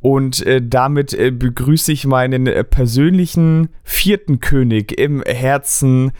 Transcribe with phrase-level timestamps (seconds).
[0.00, 6.12] Und äh, damit äh, begrüße ich meinen äh, persönlichen vierten König im Herzen,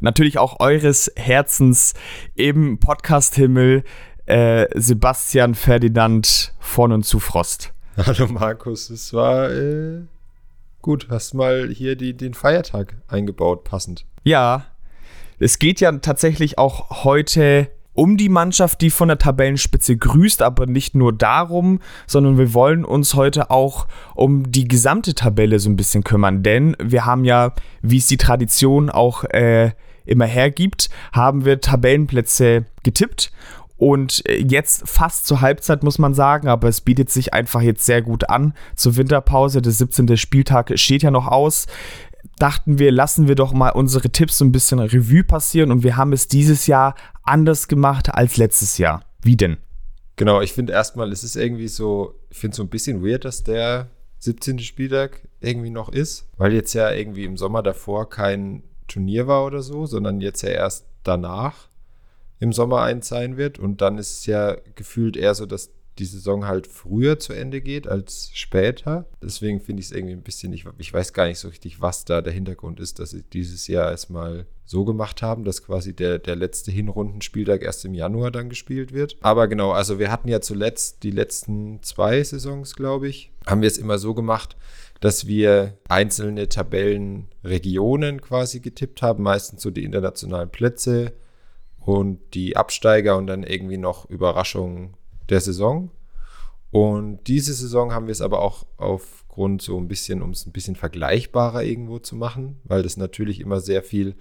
[0.00, 1.94] natürlich auch eures Herzens
[2.36, 3.82] im Podcast-Himmel
[4.32, 7.74] äh, Sebastian Ferdinand von und zu Frost.
[7.98, 10.00] Hallo Markus, es war äh,
[10.80, 11.08] gut.
[11.10, 14.06] Hast mal hier die, den Feiertag eingebaut, passend.
[14.24, 14.64] Ja,
[15.38, 20.64] es geht ja tatsächlich auch heute um die Mannschaft, die von der Tabellenspitze grüßt, aber
[20.64, 25.76] nicht nur darum, sondern wir wollen uns heute auch um die gesamte Tabelle so ein
[25.76, 29.72] bisschen kümmern, denn wir haben ja, wie es die Tradition auch äh,
[30.06, 33.30] immer hergibt, haben wir Tabellenplätze getippt
[33.82, 37.84] und äh, jetzt fast zur Halbzeit muss man sagen, aber es bietet sich einfach jetzt
[37.84, 38.54] sehr gut an.
[38.76, 40.16] Zur Winterpause, der 17.
[40.16, 41.66] Spieltag steht ja noch aus.
[42.38, 45.96] Dachten wir, lassen wir doch mal unsere Tipps so ein bisschen Revue passieren und wir
[45.96, 46.94] haben es dieses Jahr
[47.24, 49.04] anders gemacht als letztes Jahr.
[49.20, 49.56] Wie denn?
[50.14, 53.24] Genau, ich finde erstmal, es ist irgendwie so, ich finde es so ein bisschen weird,
[53.24, 53.88] dass der
[54.20, 54.60] 17.
[54.60, 59.60] Spieltag irgendwie noch ist, weil jetzt ja irgendwie im Sommer davor kein Turnier war oder
[59.60, 61.71] so, sondern jetzt ja erst danach
[62.42, 63.60] im Sommer eins sein wird.
[63.60, 67.60] Und dann ist es ja gefühlt eher so, dass die Saison halt früher zu Ende
[67.60, 69.06] geht als später.
[69.22, 72.04] Deswegen finde ich es irgendwie ein bisschen, ich, ich weiß gar nicht so richtig, was
[72.04, 76.18] da der Hintergrund ist, dass sie dieses Jahr erstmal so gemacht haben, dass quasi der,
[76.18, 79.18] der letzte Hinrundenspieltag erst im Januar dann gespielt wird.
[79.20, 83.68] Aber genau, also wir hatten ja zuletzt die letzten zwei Saisons, glaube ich, haben wir
[83.68, 84.56] es immer so gemacht,
[85.00, 91.12] dass wir einzelne Tabellenregionen quasi getippt haben, meistens so die internationalen Plätze
[91.84, 94.94] und die Absteiger und dann irgendwie noch Überraschungen
[95.28, 95.90] der Saison.
[96.70, 100.52] Und diese Saison haben wir es aber auch aufgrund so ein bisschen, um es ein
[100.52, 104.16] bisschen vergleichbarer irgendwo zu machen, weil das natürlich immer sehr viel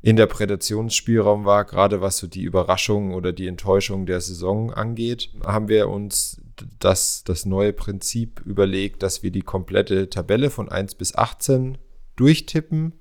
[0.00, 5.88] Interpretationsspielraum war, gerade was so die Überraschung oder die Enttäuschung der Saison angeht, haben wir
[5.88, 6.40] uns
[6.78, 11.78] das, das neue Prinzip überlegt, dass wir die komplette Tabelle von 1 bis 18
[12.16, 12.94] durchtippen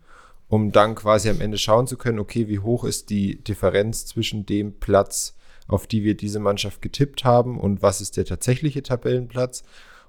[0.50, 4.46] um dann quasi am Ende schauen zu können, okay, wie hoch ist die Differenz zwischen
[4.46, 5.36] dem Platz,
[5.68, 9.64] auf die wir diese Mannschaft getippt haben und was ist der tatsächliche Tabellenplatz.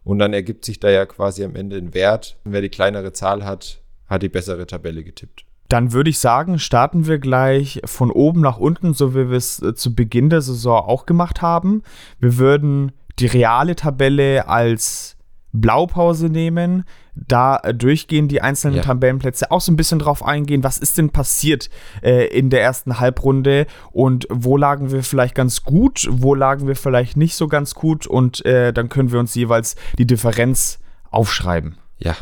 [0.04, 2.38] Und dann ergibt sich da ja quasi am Ende ein Wert.
[2.44, 5.44] Wer die kleinere Zahl hat, hat die bessere Tabelle getippt.
[5.68, 9.60] Dann würde ich sagen, starten wir gleich von oben nach unten, so wie wir es
[9.60, 11.82] äh, zu Beginn der Saison auch gemacht haben.
[12.20, 15.17] Wir würden die reale Tabelle als
[15.60, 18.82] Blaupause nehmen, da äh, durchgehen die einzelnen ja.
[18.82, 21.70] Tabellenplätze, auch so ein bisschen drauf eingehen, was ist denn passiert
[22.02, 26.76] äh, in der ersten Halbrunde und wo lagen wir vielleicht ganz gut, wo lagen wir
[26.76, 30.78] vielleicht nicht so ganz gut und äh, dann können wir uns jeweils die Differenz
[31.10, 31.78] aufschreiben.
[31.98, 32.16] Ja.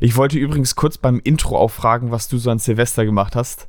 [0.00, 3.68] Ich wollte übrigens kurz beim Intro auffragen, was du so an Silvester gemacht hast.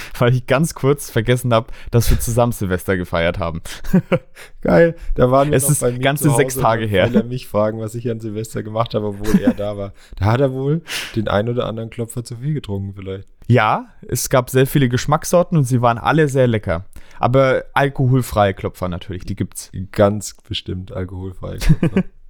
[0.18, 3.62] weil ich ganz kurz vergessen habe, dass wir zusammen Silvester gefeiert haben.
[4.60, 7.08] Geil, da waren wir es ist bei mir ganze Hause, sechs Tage her.
[7.08, 9.92] Will er mich fragen, was ich an Silvester gemacht habe, obwohl er da war.
[10.16, 10.82] Da hat er wohl
[11.16, 13.28] den ein oder anderen Klopfer zu viel getrunken vielleicht.
[13.46, 16.86] Ja, es gab sehr viele Geschmackssorten und sie waren alle sehr lecker.
[17.18, 19.70] Aber alkoholfreie Klopfer natürlich, die gibt's.
[19.92, 22.04] Ganz bestimmt alkoholfreie Klopfer.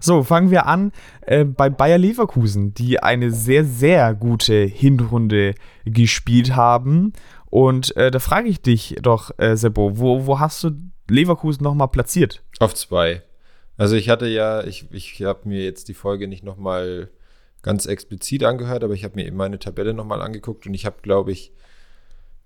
[0.00, 0.92] So, fangen wir an
[1.22, 5.54] äh, bei Bayer Leverkusen, die eine sehr, sehr gute Hinrunde
[5.84, 7.12] gespielt haben.
[7.46, 10.70] Und äh, da frage ich dich doch, äh, Seppo, wo, wo hast du
[11.08, 12.42] Leverkusen nochmal platziert?
[12.58, 13.22] Auf zwei.
[13.76, 17.10] Also ich hatte ja, ich, ich habe mir jetzt die Folge nicht nochmal
[17.62, 20.96] ganz explizit angehört, aber ich habe mir eben meine Tabelle nochmal angeguckt und ich habe,
[21.02, 21.52] glaube ich,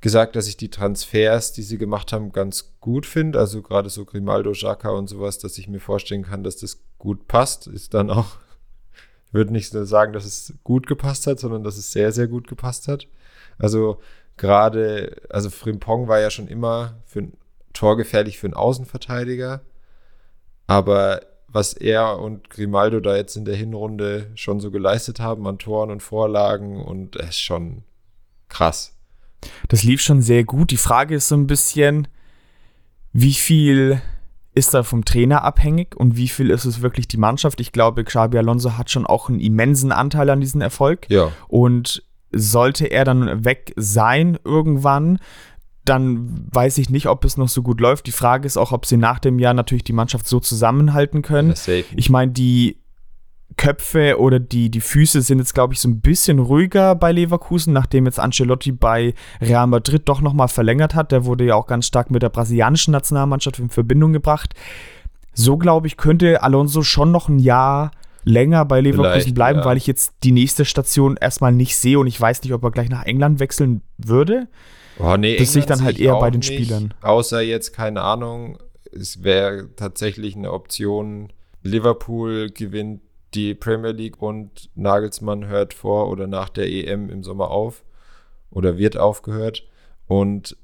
[0.00, 3.38] gesagt, dass ich die Transfers, die sie gemacht haben, ganz gut finde.
[3.38, 7.26] Also gerade so Grimaldo, Xhaka und sowas, dass ich mir vorstellen kann, dass das gut
[7.26, 7.66] passt.
[7.66, 8.36] Ist dann auch,
[9.26, 12.46] ich würde nicht sagen, dass es gut gepasst hat, sondern dass es sehr, sehr gut
[12.46, 13.08] gepasst hat.
[13.58, 14.00] Also
[14.36, 17.32] gerade, also Frimpong war ja schon immer für ein
[17.72, 19.62] Tor gefährlich für einen Außenverteidiger.
[20.68, 25.58] Aber was er und Grimaldo da jetzt in der Hinrunde schon so geleistet haben an
[25.58, 27.82] Toren und Vorlagen und es ist schon
[28.48, 28.94] krass.
[29.68, 30.70] Das lief schon sehr gut.
[30.70, 32.08] Die Frage ist so ein bisschen,
[33.12, 34.00] wie viel
[34.54, 37.60] ist da vom Trainer abhängig und wie viel ist es wirklich die Mannschaft?
[37.60, 41.06] Ich glaube, Xabi Alonso hat schon auch einen immensen Anteil an diesem Erfolg.
[41.08, 41.30] Ja.
[41.48, 42.02] Und
[42.32, 45.18] sollte er dann weg sein irgendwann,
[45.84, 48.06] dann weiß ich nicht, ob es noch so gut läuft.
[48.06, 51.54] Die Frage ist auch, ob sie nach dem Jahr natürlich die Mannschaft so zusammenhalten können.
[51.96, 52.79] Ich meine, die
[53.56, 57.72] Köpfe oder die, die Füße sind jetzt, glaube ich, so ein bisschen ruhiger bei Leverkusen,
[57.72, 61.12] nachdem jetzt Ancelotti bei Real Madrid doch nochmal verlängert hat.
[61.12, 64.54] Der wurde ja auch ganz stark mit der brasilianischen Nationalmannschaft in Verbindung gebracht.
[65.34, 67.90] So, glaube ich, könnte Alonso schon noch ein Jahr
[68.24, 69.64] länger bei Leverkusen Vielleicht, bleiben, ja.
[69.64, 72.70] weil ich jetzt die nächste Station erstmal nicht sehe und ich weiß nicht, ob er
[72.70, 74.48] gleich nach England wechseln würde.
[74.98, 76.92] Oh, nee, das sehe ich dann halt eher bei den nicht, Spielern.
[77.00, 78.58] Außer jetzt, keine Ahnung,
[78.92, 81.32] es wäre tatsächlich eine Option,
[81.62, 83.00] Liverpool gewinnt
[83.34, 87.84] die Premier League und Nagelsmann hört vor oder nach der EM im Sommer auf
[88.50, 89.64] oder wird aufgehört.
[90.06, 90.56] Und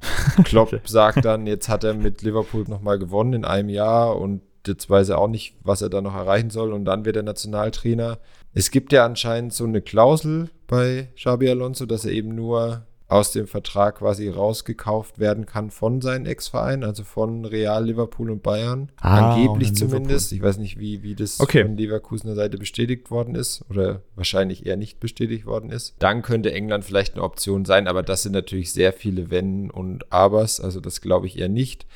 [0.44, 4.88] Klopp sagt dann, jetzt hat er mit Liverpool nochmal gewonnen in einem Jahr und jetzt
[4.88, 8.18] weiß er auch nicht, was er da noch erreichen soll und dann wird er Nationaltrainer.
[8.52, 13.30] Es gibt ja anscheinend so eine Klausel bei Xabi Alonso, dass er eben nur aus
[13.30, 18.90] dem Vertrag quasi rausgekauft werden kann von seinen Ex-Vereinen, also von Real, Liverpool und Bayern.
[18.96, 20.32] Ah, Angeblich zumindest.
[20.32, 20.36] Liverpool.
[20.36, 21.62] Ich weiß nicht, wie, wie das okay.
[21.62, 25.94] von Leverkusener Seite bestätigt worden ist oder wahrscheinlich eher nicht bestätigt worden ist.
[26.00, 30.12] Dann könnte England vielleicht eine Option sein, aber das sind natürlich sehr viele Wenn und
[30.12, 31.86] Abers, also das glaube ich eher nicht.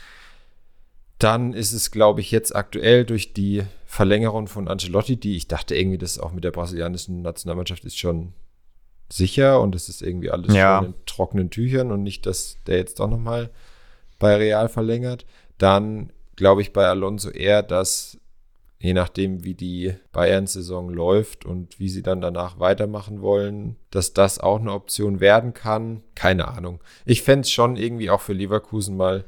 [1.19, 5.75] Dann ist es, glaube ich, jetzt aktuell durch die Verlängerung von Ancelotti, die ich dachte
[5.75, 8.35] irgendwie, das auch mit der brasilianischen Nationalmannschaft ist schon
[9.11, 10.81] sicher und es ist irgendwie alles ja.
[10.81, 13.51] in trockenen Tüchern und nicht, dass der jetzt doch nochmal
[14.19, 15.27] bei Real verlängert.
[15.57, 18.19] Dann glaube ich bei Alonso eher, dass
[18.79, 24.39] je nachdem, wie die Bayern-Saison läuft und wie sie dann danach weitermachen wollen, dass das
[24.39, 26.03] auch eine Option werden kann.
[26.15, 26.81] Keine Ahnung.
[27.05, 29.25] Ich fände es schon irgendwie auch für Leverkusen mal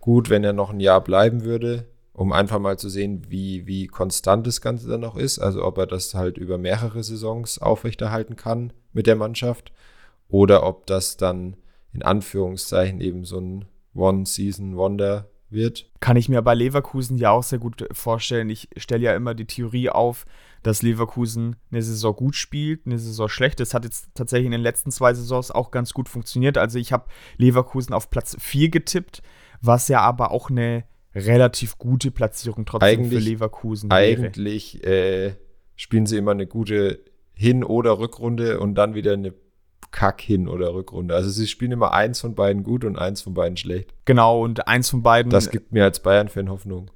[0.00, 1.86] gut, wenn er noch ein Jahr bleiben würde,
[2.16, 5.38] um einfach mal zu sehen, wie, wie konstant das Ganze dann noch ist.
[5.38, 9.70] Also ob er das halt über mehrere Saisons aufrechterhalten kann mit der Mannschaft
[10.28, 11.56] oder ob das dann
[11.92, 15.90] in Anführungszeichen eben so ein One-Season-Wonder wird.
[16.00, 18.48] Kann ich mir bei Leverkusen ja auch sehr gut vorstellen.
[18.48, 20.24] Ich stelle ja immer die Theorie auf,
[20.62, 23.60] dass Leverkusen eine Saison gut spielt, eine Saison schlecht.
[23.60, 26.56] Das hat jetzt tatsächlich in den letzten zwei Saisons auch ganz gut funktioniert.
[26.56, 29.22] Also ich habe Leverkusen auf Platz 4 getippt
[29.60, 30.84] was ja aber auch eine
[31.16, 34.00] relativ gute Platzierung trotzdem eigentlich, für Leverkusen wäre.
[34.00, 35.34] Eigentlich äh,
[35.74, 37.00] spielen sie immer eine gute
[37.32, 39.34] Hin- oder Rückrunde und dann wieder eine
[39.90, 41.14] Kack-Hin- oder Rückrunde.
[41.14, 43.94] Also sie spielen immer eins von beiden gut und eins von beiden schlecht.
[44.04, 45.30] Genau, und eins von beiden.
[45.30, 46.90] Das gibt mir als Bayern-Fan Hoffnung.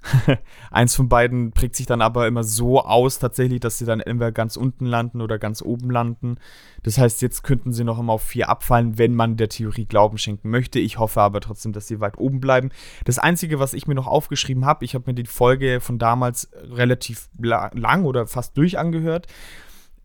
[0.70, 4.32] Eins von beiden prägt sich dann aber immer so aus, tatsächlich, dass sie dann entweder
[4.32, 6.36] ganz unten landen oder ganz oben landen.
[6.82, 10.18] Das heißt, jetzt könnten sie noch immer auf vier abfallen, wenn man der Theorie Glauben
[10.18, 10.78] schenken möchte.
[10.78, 12.70] Ich hoffe aber trotzdem, dass sie weit oben bleiben.
[13.04, 16.50] Das Einzige, was ich mir noch aufgeschrieben habe, ich habe mir die Folge von damals
[16.54, 19.26] relativ lang oder fast durch angehört.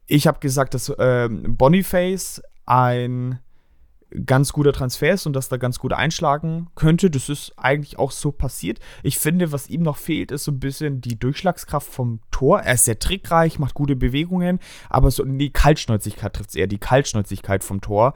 [0.08, 3.40] Ich habe gesagt, dass äh, Boniface ein
[4.26, 7.10] ganz guter Transfer ist und dass da ganz gut einschlagen könnte.
[7.10, 8.80] Das ist eigentlich auch so passiert.
[9.02, 12.60] Ich finde, was ihm noch fehlt, ist so ein bisschen die Durchschlagskraft vom Tor.
[12.62, 16.80] Er ist sehr trickreich, macht gute Bewegungen, aber so die Kaltschnäuzigkeit trifft es eher, die
[16.80, 18.14] Kaltschnäuzigkeit vom Tor.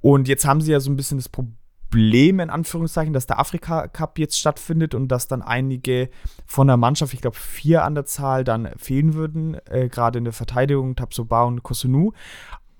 [0.00, 3.88] Und jetzt haben sie ja so ein bisschen das Problem, in Anführungszeichen, dass der Afrika
[3.88, 6.08] Cup jetzt stattfindet und dass dann einige
[6.46, 10.24] von der Mannschaft, ich glaube vier an der Zahl, dann fehlen würden, äh, gerade in
[10.24, 12.12] der Verteidigung, Tabsoba und Kosunu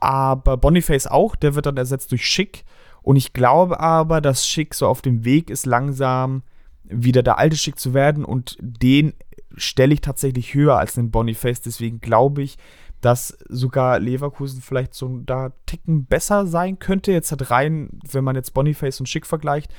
[0.01, 2.65] aber Boniface auch, der wird dann ersetzt durch Schick.
[3.03, 6.43] Und ich glaube aber, dass Schick so auf dem Weg ist, langsam
[6.85, 8.25] wieder der alte Schick zu werden.
[8.25, 9.15] Und den
[9.57, 11.61] stelle ich tatsächlich höher als den Boniface.
[11.61, 12.59] Deswegen glaube ich,
[13.01, 17.13] dass sogar Leverkusen vielleicht so da Ticken besser sein könnte.
[17.13, 19.73] Jetzt hat rein, wenn man jetzt Boniface und Schick vergleicht,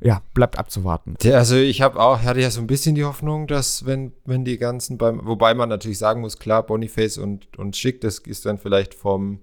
[0.00, 1.16] ja, bleibt abzuwarten.
[1.24, 4.58] Also ich habe auch, hatte ja so ein bisschen die Hoffnung, dass wenn, wenn die
[4.58, 8.58] ganzen beim, wobei man natürlich sagen muss, klar, Boniface und, und Schick, das ist dann
[8.58, 9.40] vielleicht vom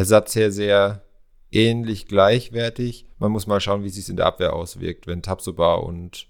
[0.00, 1.02] Ersatz her sehr
[1.52, 3.04] ähnlich gleichwertig.
[3.18, 6.26] Man muss mal schauen, wie sich es in der Abwehr auswirkt, wenn Tabsoba und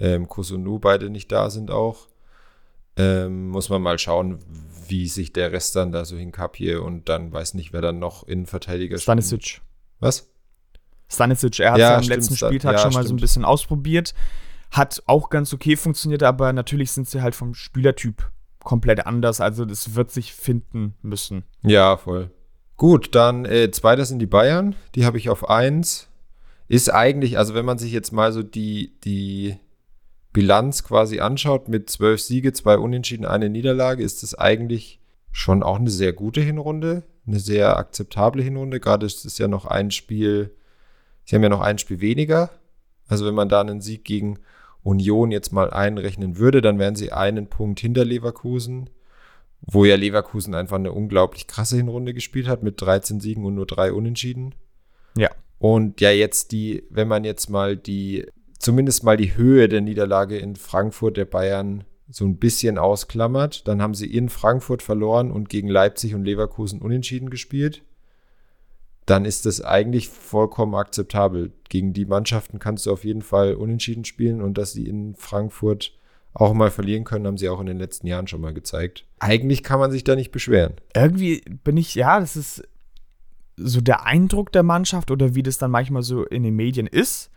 [0.00, 2.08] ähm, Kusunu beide nicht da sind auch.
[2.96, 4.38] Ähm, muss man mal schauen,
[4.88, 8.26] wie sich der Rest dann da so hinkapiert und dann weiß nicht, wer dann noch
[8.26, 9.60] Innenverteidiger Stanisic.
[10.00, 10.30] Was?
[11.08, 13.08] Stanisic, er hat ja, am letzten Spieltag ja, schon mal stimmt.
[13.08, 14.14] so ein bisschen ausprobiert.
[14.70, 18.30] Hat auch ganz okay funktioniert, aber natürlich sind sie halt vom Spielertyp
[18.60, 19.42] komplett anders.
[19.42, 21.44] Also das wird sich finden müssen.
[21.62, 22.30] Ja, voll.
[22.76, 24.74] Gut, dann äh, zweiter sind die Bayern.
[24.94, 26.08] Die habe ich auf 1.
[26.66, 29.56] Ist eigentlich, also wenn man sich jetzt mal so die, die
[30.32, 35.00] Bilanz quasi anschaut, mit zwölf Siege, zwei Unentschieden, eine Niederlage, ist das eigentlich
[35.30, 37.04] schon auch eine sehr gute Hinrunde.
[37.26, 38.80] Eine sehr akzeptable Hinrunde.
[38.80, 40.54] Gerade ist es ja noch ein Spiel,
[41.24, 42.50] sie haben ja noch ein Spiel weniger.
[43.06, 44.38] Also wenn man da einen Sieg gegen
[44.82, 48.90] Union jetzt mal einrechnen würde, dann wären sie einen Punkt hinter Leverkusen
[49.66, 53.66] wo ja Leverkusen einfach eine unglaublich krasse Hinrunde gespielt hat mit 13 Siegen und nur
[53.66, 54.54] drei Unentschieden.
[55.16, 55.30] Ja.
[55.58, 58.26] Und ja, jetzt die, wenn man jetzt mal die,
[58.58, 63.80] zumindest mal die Höhe der Niederlage in Frankfurt der Bayern so ein bisschen ausklammert, dann
[63.80, 67.82] haben sie in Frankfurt verloren und gegen Leipzig und Leverkusen unentschieden gespielt.
[69.06, 71.52] Dann ist das eigentlich vollkommen akzeptabel.
[71.68, 75.92] Gegen die Mannschaften kannst du auf jeden Fall unentschieden spielen und dass sie in Frankfurt
[76.34, 79.06] auch mal verlieren können, haben sie auch in den letzten Jahren schon mal gezeigt.
[79.20, 80.74] Eigentlich kann man sich da nicht beschweren.
[80.94, 82.62] Irgendwie bin ich, ja, das ist
[83.56, 87.30] so der Eindruck der Mannschaft oder wie das dann manchmal so in den Medien ist,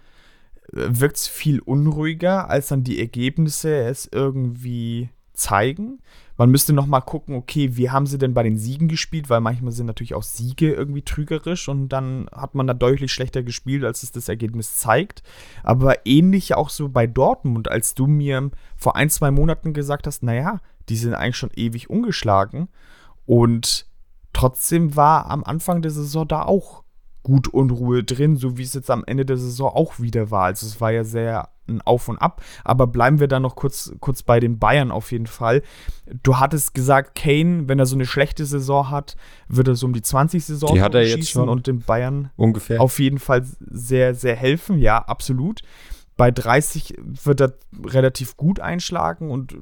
[0.72, 6.00] wirkt es viel unruhiger, als dann die Ergebnisse es irgendwie zeigen.
[6.36, 9.40] Man müsste noch mal gucken, okay, wie haben sie denn bei den Siegen gespielt, weil
[9.40, 13.84] manchmal sind natürlich auch Siege irgendwie trügerisch und dann hat man da deutlich schlechter gespielt,
[13.84, 15.24] als es das Ergebnis zeigt.
[15.64, 20.24] Aber ähnlich auch so bei Dortmund, als du mir vor ein, zwei Monaten gesagt hast,
[20.24, 22.68] naja, die sind eigentlich schon ewig ungeschlagen
[23.26, 23.88] und
[24.34, 26.84] trotzdem war am Anfang der Saison da auch
[27.24, 30.44] gut Unruhe drin, so wie es jetzt am Ende der Saison auch wieder war.
[30.46, 32.42] Also es war ja sehr ein Auf und Ab.
[32.64, 35.62] Aber bleiben wir da noch kurz, kurz bei den Bayern auf jeden Fall.
[36.24, 39.16] Du hattest gesagt, Kane, wenn er so eine schlechte Saison hat,
[39.48, 42.32] würde er so um die 20 Saison die hat er jetzt schon und den Bayern
[42.36, 44.80] ungefähr auf jeden Fall sehr, sehr helfen.
[44.80, 45.62] Ja, absolut
[46.18, 47.54] bei 30 wird er
[47.86, 49.56] relativ gut einschlagen und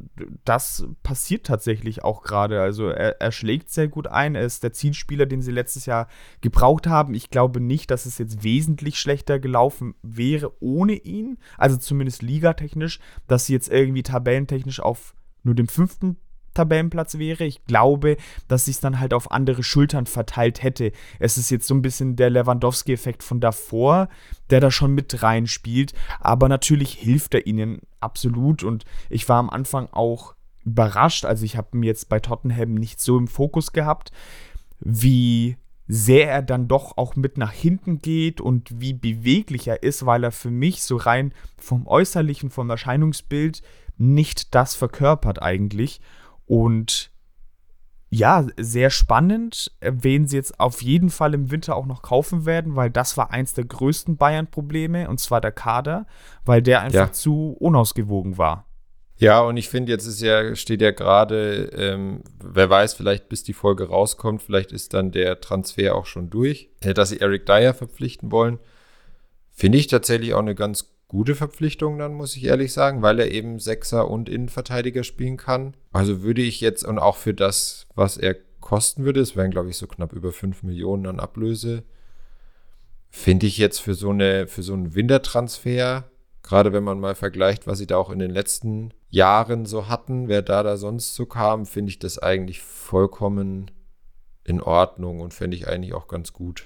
[0.46, 2.62] das passiert tatsächlich auch gerade.
[2.62, 4.36] Also er, er, schlägt sehr gut ein.
[4.36, 6.08] Er ist der Zielspieler, den sie letztes Jahr
[6.40, 7.14] gebraucht haben.
[7.14, 11.38] Ich glaube nicht, dass es jetzt wesentlich schlechter gelaufen wäre ohne ihn.
[11.58, 16.16] Also zumindest ligatechnisch, dass sie jetzt irgendwie tabellentechnisch auf nur dem fünften
[16.56, 17.44] Tabellenplatz wäre.
[17.44, 20.92] Ich glaube, dass sich es dann halt auf andere Schultern verteilt hätte.
[21.20, 24.10] Es ist jetzt so ein bisschen der Lewandowski-Effekt von davor,
[24.50, 25.94] der da schon mit reinspielt.
[26.20, 28.64] Aber natürlich hilft er ihnen absolut.
[28.64, 30.34] Und ich war am Anfang auch
[30.66, 31.26] überrascht.
[31.26, 34.12] Also ich habe ihn jetzt bei Tottenham nicht so im Fokus gehabt,
[34.80, 35.58] wie
[35.88, 40.24] sehr er dann doch auch mit nach hinten geht und wie beweglich er ist, weil
[40.24, 43.62] er für mich so rein vom äußerlichen, vom Erscheinungsbild
[43.98, 46.02] nicht das verkörpert eigentlich.
[46.46, 47.12] Und
[48.10, 52.76] ja, sehr spannend, wen sie jetzt auf jeden Fall im Winter auch noch kaufen werden,
[52.76, 56.06] weil das war eins der größten Bayern-Probleme, und zwar der Kader,
[56.46, 57.12] weil der einfach ja.
[57.12, 58.66] zu unausgewogen war.
[59.18, 63.44] Ja, und ich finde, jetzt ist ja, steht ja gerade, ähm, wer weiß, vielleicht bis
[63.44, 67.46] die Folge rauskommt, vielleicht ist dann der Transfer auch schon durch, äh, dass sie Eric
[67.46, 68.60] Dyer verpflichten wollen.
[69.52, 73.32] Finde ich tatsächlich auch eine ganz gute Verpflichtung dann, muss ich ehrlich sagen, weil er
[73.32, 75.74] eben Sechser und Innenverteidiger spielen kann.
[75.94, 79.70] Also würde ich jetzt und auch für das, was er kosten würde, es wären glaube
[79.70, 81.84] ich so knapp über 5 Millionen an Ablöse,
[83.10, 86.04] finde ich jetzt für so, eine, für so einen Wintertransfer,
[86.44, 90.28] gerade wenn man mal vergleicht, was sie da auch in den letzten Jahren so hatten,
[90.28, 93.72] wer da da sonst so kam, finde ich das eigentlich vollkommen
[94.44, 96.66] in Ordnung und fände ich eigentlich auch ganz gut.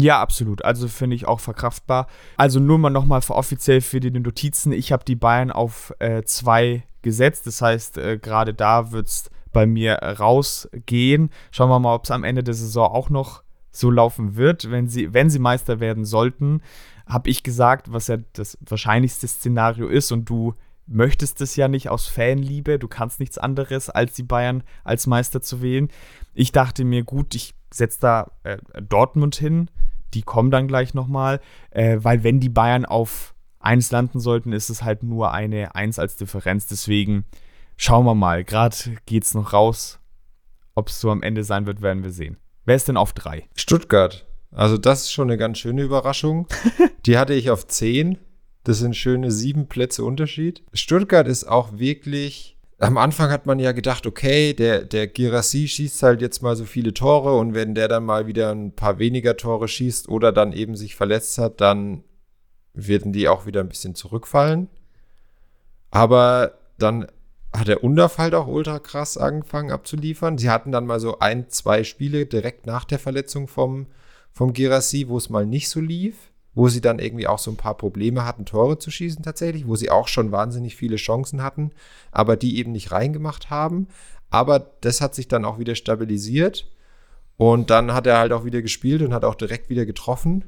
[0.00, 0.64] Ja, absolut.
[0.64, 2.06] Also finde ich auch verkraftbar.
[2.36, 4.72] Also nur mal nochmal offiziell für die Notizen.
[4.72, 7.46] Ich habe die Bayern auf äh, zwei gesetzt.
[7.46, 11.30] Das heißt, äh, gerade da wird es bei mir rausgehen.
[11.50, 14.70] Schauen wir mal, ob es am Ende der Saison auch noch so laufen wird.
[14.70, 16.62] Wenn sie, wenn sie Meister werden sollten,
[17.06, 20.12] habe ich gesagt, was ja das wahrscheinlichste Szenario ist.
[20.12, 20.54] Und du
[20.86, 22.78] möchtest es ja nicht aus Fanliebe.
[22.78, 25.88] Du kannst nichts anderes, als die Bayern als Meister zu wählen.
[26.34, 29.70] Ich dachte mir, gut, ich setze da äh, Dortmund hin
[30.14, 34.70] die kommen dann gleich nochmal, äh, weil wenn die Bayern auf 1 landen sollten, ist
[34.70, 36.66] es halt nur eine 1 als Differenz.
[36.66, 37.24] Deswegen
[37.76, 38.44] schauen wir mal.
[38.44, 39.98] Gerade geht es noch raus.
[40.74, 42.36] Ob es so am Ende sein wird, werden wir sehen.
[42.64, 43.48] Wer ist denn auf 3?
[43.56, 44.26] Stuttgart.
[44.50, 46.46] Also das ist schon eine ganz schöne Überraschung.
[47.06, 48.18] die hatte ich auf 10.
[48.64, 50.62] Das sind schöne sieben Plätze Unterschied.
[50.72, 56.02] Stuttgart ist auch wirklich am Anfang hat man ja gedacht, okay, der, der Girassi schießt
[56.02, 59.36] halt jetzt mal so viele Tore und wenn der dann mal wieder ein paar weniger
[59.36, 62.04] Tore schießt oder dann eben sich verletzt hat, dann
[62.74, 64.68] werden die auch wieder ein bisschen zurückfallen.
[65.90, 67.08] Aber dann
[67.52, 70.38] hat der Underf halt auch ultra krass angefangen abzuliefern.
[70.38, 73.86] Sie hatten dann mal so ein, zwei Spiele direkt nach der Verletzung vom,
[74.32, 77.56] vom Girassi, wo es mal nicht so lief wo sie dann irgendwie auch so ein
[77.56, 81.70] paar Probleme hatten, Tore zu schießen tatsächlich, wo sie auch schon wahnsinnig viele Chancen hatten,
[82.10, 83.86] aber die eben nicht reingemacht haben.
[84.28, 86.68] Aber das hat sich dann auch wieder stabilisiert
[87.36, 90.46] und dann hat er halt auch wieder gespielt und hat auch direkt wieder getroffen.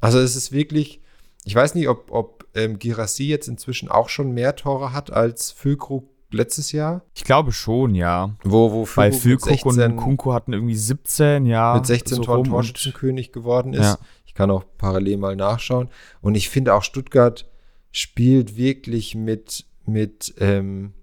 [0.00, 1.00] Also es ist wirklich,
[1.42, 5.50] ich weiß nicht, ob, ob ähm, Girassi jetzt inzwischen auch schon mehr Tore hat als
[5.50, 7.02] Füllkrug letztes Jahr?
[7.14, 8.30] Ich glaube schon, ja.
[8.44, 11.74] Wo, wo Weil Füllkrug und Kunku hatten irgendwie 17, ja.
[11.74, 13.80] Mit 16 so Toren Torschützenkönig geworden ist.
[13.80, 13.98] Ja.
[14.32, 15.90] Ich kann auch parallel mal nachschauen.
[16.22, 17.46] Und ich finde auch Stuttgart
[17.90, 20.94] spielt wirklich mit, mit ähm,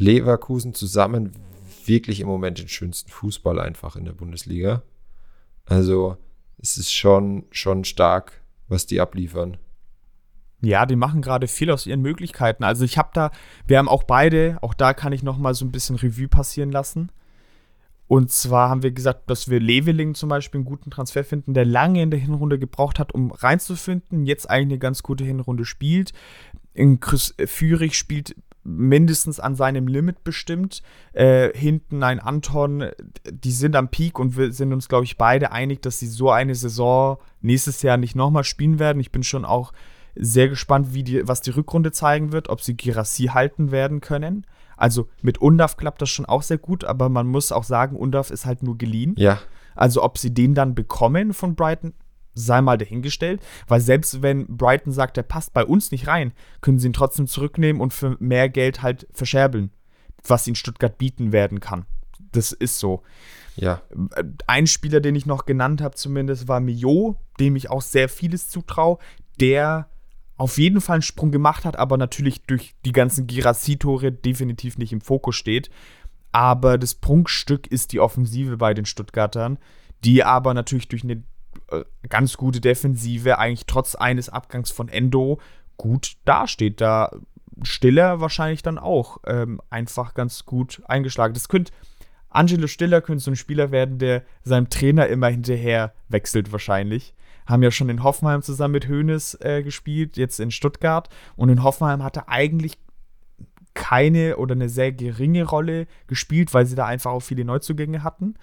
[0.00, 1.32] Leverkusen zusammen
[1.86, 4.82] wirklich im Moment den schönsten Fußball einfach in der Bundesliga.
[5.64, 6.16] Also
[6.58, 9.56] es ist schon, schon stark, was die abliefern.
[10.60, 12.64] Ja, die machen gerade viel aus ihren Möglichkeiten.
[12.64, 13.30] Also ich habe da,
[13.68, 16.72] wir haben auch beide, auch da kann ich noch mal so ein bisschen Revue passieren
[16.72, 17.12] lassen.
[18.10, 21.64] Und zwar haben wir gesagt, dass wir Leveling zum Beispiel einen guten Transfer finden, der
[21.64, 26.12] lange in der Hinrunde gebraucht hat, um reinzufinden, jetzt eigentlich eine ganz gute Hinrunde spielt.
[26.74, 30.82] In Chris Führig spielt mindestens an seinem Limit bestimmt.
[31.12, 32.88] Äh, hinten ein Anton,
[33.30, 36.32] die sind am Peak und wir sind uns, glaube ich, beide einig, dass sie so
[36.32, 38.98] eine Saison nächstes Jahr nicht nochmal spielen werden.
[38.98, 39.72] Ich bin schon auch
[40.16, 44.46] sehr gespannt, wie die, was die Rückrunde zeigen wird, ob sie Girassi halten werden können.
[44.80, 48.30] Also mit Undaf klappt das schon auch sehr gut, aber man muss auch sagen, Undaf
[48.30, 49.14] ist halt nur geliehen.
[49.18, 49.38] Ja.
[49.74, 51.92] Also ob sie den dann bekommen von Brighton,
[52.32, 56.32] sei mal dahingestellt, weil selbst wenn Brighton sagt, der passt bei uns nicht rein,
[56.62, 59.70] können sie ihn trotzdem zurücknehmen und für mehr Geld halt verscherbeln,
[60.26, 61.84] was ihn Stuttgart bieten werden kann.
[62.32, 63.02] Das ist so.
[63.56, 63.82] Ja.
[64.46, 68.48] Ein Spieler, den ich noch genannt habe, zumindest, war Mio, dem ich auch sehr vieles
[68.48, 68.96] zutraue,
[69.40, 69.89] der
[70.40, 74.90] auf jeden Fall einen Sprung gemacht hat, aber natürlich durch die ganzen Girassi-Tore definitiv nicht
[74.90, 75.68] im Fokus steht.
[76.32, 79.58] Aber das Prunkstück ist die Offensive bei den Stuttgartern,
[80.02, 81.22] die aber natürlich durch eine
[81.70, 85.40] äh, ganz gute Defensive eigentlich trotz eines Abgangs von Endo
[85.76, 86.80] gut dasteht.
[86.80, 87.10] Da
[87.60, 91.34] Stiller wahrscheinlich dann auch ähm, einfach ganz gut eingeschlagen.
[91.34, 91.70] Das könnte
[92.30, 97.12] Angelo Stiller könnte so ein Spieler werden, der seinem Trainer immer hinterher wechselt wahrscheinlich
[97.50, 101.08] haben ja schon in Hoffenheim zusammen mit Hoeneß äh, gespielt, jetzt in Stuttgart.
[101.36, 102.78] Und in Hoffenheim hat er eigentlich
[103.74, 108.34] keine oder eine sehr geringe Rolle gespielt, weil sie da einfach auch viele Neuzugänge hatten.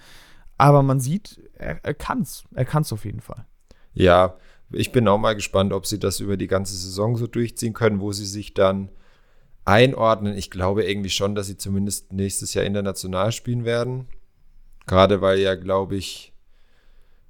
[0.58, 2.44] Aber man sieht, er, er kann es.
[2.54, 3.46] Er kann es auf jeden Fall.
[3.94, 4.38] Ja,
[4.72, 8.00] ich bin auch mal gespannt, ob sie das über die ganze Saison so durchziehen können,
[8.02, 8.90] wo sie sich dann
[9.66, 10.38] einordnen.
[10.38, 14.08] Ich glaube irgendwie schon, dass sie zumindest nächstes Jahr international spielen werden.
[14.86, 16.34] Gerade weil ja, glaube ich,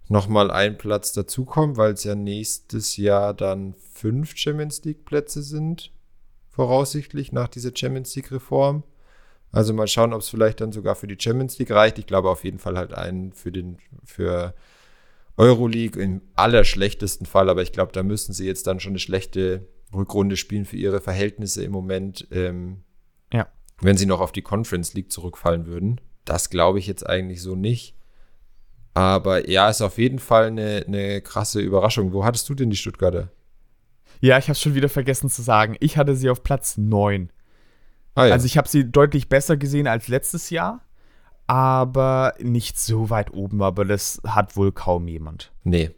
[0.10, 5.92] nochmal ein Platz dazukommt, weil es ja nächstes Jahr dann fünf Champions League Plätze sind,
[6.50, 8.84] voraussichtlich nach dieser Champions League Reform.
[9.52, 12.00] Also mal schauen, ob es vielleicht dann sogar für die Champions League reicht.
[12.00, 14.54] Ich glaube auf jeden Fall halt einen für den für
[15.38, 19.68] Euroleague im allerschlechtesten Fall, aber ich glaube, da müssen sie jetzt dann schon eine schlechte
[19.94, 22.28] Rückrunde spielen für ihre Verhältnisse im Moment.
[22.32, 22.84] Ähm,
[23.32, 23.48] ja.
[23.80, 26.02] Wenn sie noch auf die Conference League zurückfallen würden.
[26.26, 27.97] Das glaube ich jetzt eigentlich so nicht.
[28.98, 32.14] Aber ja, ist auf jeden Fall eine, eine krasse Überraschung.
[32.14, 33.30] Wo hattest du denn die Stuttgarter?
[34.22, 35.76] Ja, ich habe es schon wieder vergessen zu sagen.
[35.82, 37.30] Ich hatte sie auf Platz 9.
[38.16, 38.34] Ah, ja.
[38.34, 40.82] Also ich habe sie deutlich besser gesehen als letztes Jahr,
[41.46, 43.62] aber nicht so weit oben.
[43.62, 45.52] Aber das hat wohl kaum jemand.
[45.64, 45.92] Nee.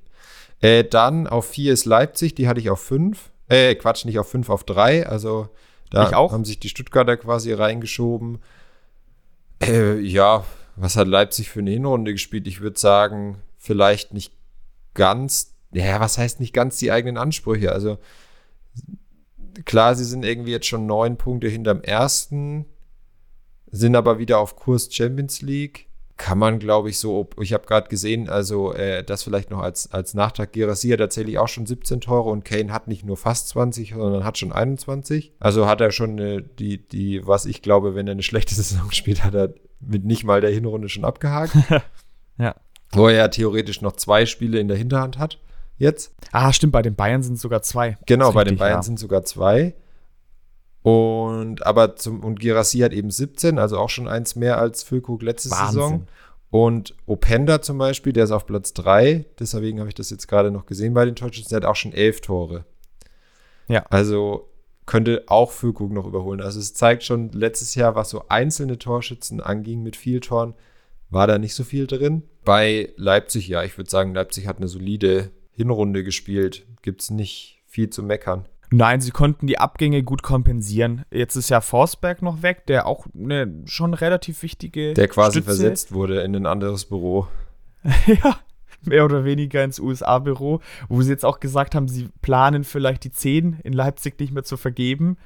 [0.59, 3.31] Äh, dann auf 4 ist Leipzig, die hatte ich auf 5.
[3.47, 5.07] Äh, Quatsch, nicht auf 5, auf 3.
[5.07, 5.47] Also
[5.89, 8.39] da haben sich die Stuttgarter quasi reingeschoben.
[9.63, 10.43] Äh, ja,
[10.79, 12.47] was hat Leipzig für eine Hinrunde gespielt?
[12.47, 14.33] Ich würde sagen, vielleicht nicht
[14.93, 17.71] ganz, ja, was heißt nicht ganz die eigenen Ansprüche?
[17.71, 17.97] Also
[19.65, 22.65] klar, sie sind irgendwie jetzt schon neun Punkte hinterm ersten,
[23.71, 25.87] sind aber wieder auf Kurs Champions League.
[26.15, 29.93] Kann man, glaube ich, so, ich habe gerade gesehen, also äh, das vielleicht noch als,
[29.93, 30.51] als Nachtrag.
[30.51, 34.25] Gerassi hat tatsächlich auch schon 17 Tore und Kane hat nicht nur fast 20, sondern
[34.25, 35.33] hat schon 21.
[35.39, 38.91] Also hat er schon eine, die, die, was ich glaube, wenn er eine schlechte Saison
[38.91, 41.55] spielt, hat er mit nicht mal der Hinrunde schon abgehakt.
[42.37, 42.55] ja.
[42.91, 45.39] Wo er ja theoretisch noch zwei Spiele in der Hinterhand hat.
[45.77, 46.13] Jetzt.
[46.31, 47.97] Ah, stimmt, bei den Bayern sind sogar zwei.
[48.05, 48.83] Genau, bei den Bayern ja.
[48.83, 49.75] sind sogar zwei.
[50.81, 55.21] Und aber zum und Girassi hat eben 17, also auch schon eins mehr als Füllkrug
[55.21, 55.67] letzte Wahnsinn.
[55.73, 56.07] Saison.
[56.51, 60.49] Und Openda zum Beispiel, der ist auf Platz 3, deswegen habe ich das jetzt gerade
[60.49, 62.65] noch gesehen bei den Torschützen, der hat auch schon elf Tore.
[63.67, 63.85] Ja.
[63.89, 64.48] Also
[64.89, 66.41] könnte auch Füllkrug noch überholen.
[66.41, 70.55] Also es zeigt schon, letztes Jahr, was so einzelne Torschützen anging mit viel Toren,
[71.11, 72.23] war da nicht so viel drin.
[72.43, 76.65] Bei Leipzig, ja, ich würde sagen, Leipzig hat eine solide Hinrunde gespielt.
[76.81, 78.47] Gibt es nicht viel zu meckern.
[78.71, 81.03] Nein, sie konnten die Abgänge gut kompensieren.
[81.11, 84.95] Jetzt ist ja Forsberg noch weg, der auch eine schon relativ wichtige.
[84.95, 85.45] Der quasi Stütze.
[85.45, 87.27] versetzt wurde in ein anderes Büro.
[88.07, 88.39] ja,
[88.85, 93.11] mehr oder weniger ins USA-Büro, wo sie jetzt auch gesagt haben, sie planen vielleicht die
[93.11, 95.17] 10 in Leipzig nicht mehr zu vergeben.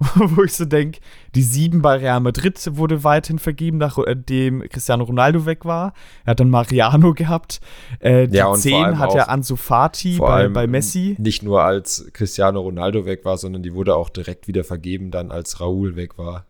[0.14, 1.00] wo ich so denke,
[1.34, 5.92] die 7 bei Real Madrid wurde weiterhin vergeben, nachdem Cristiano Ronaldo weg war.
[6.24, 7.60] Er hat dann Mariano gehabt.
[7.98, 11.16] Äh, die ja, 10 hat er Ansu Fati bei, bei Messi.
[11.18, 15.32] Nicht nur als Cristiano Ronaldo weg war, sondern die wurde auch direkt wieder vergeben, dann
[15.32, 16.46] als Raúl weg war.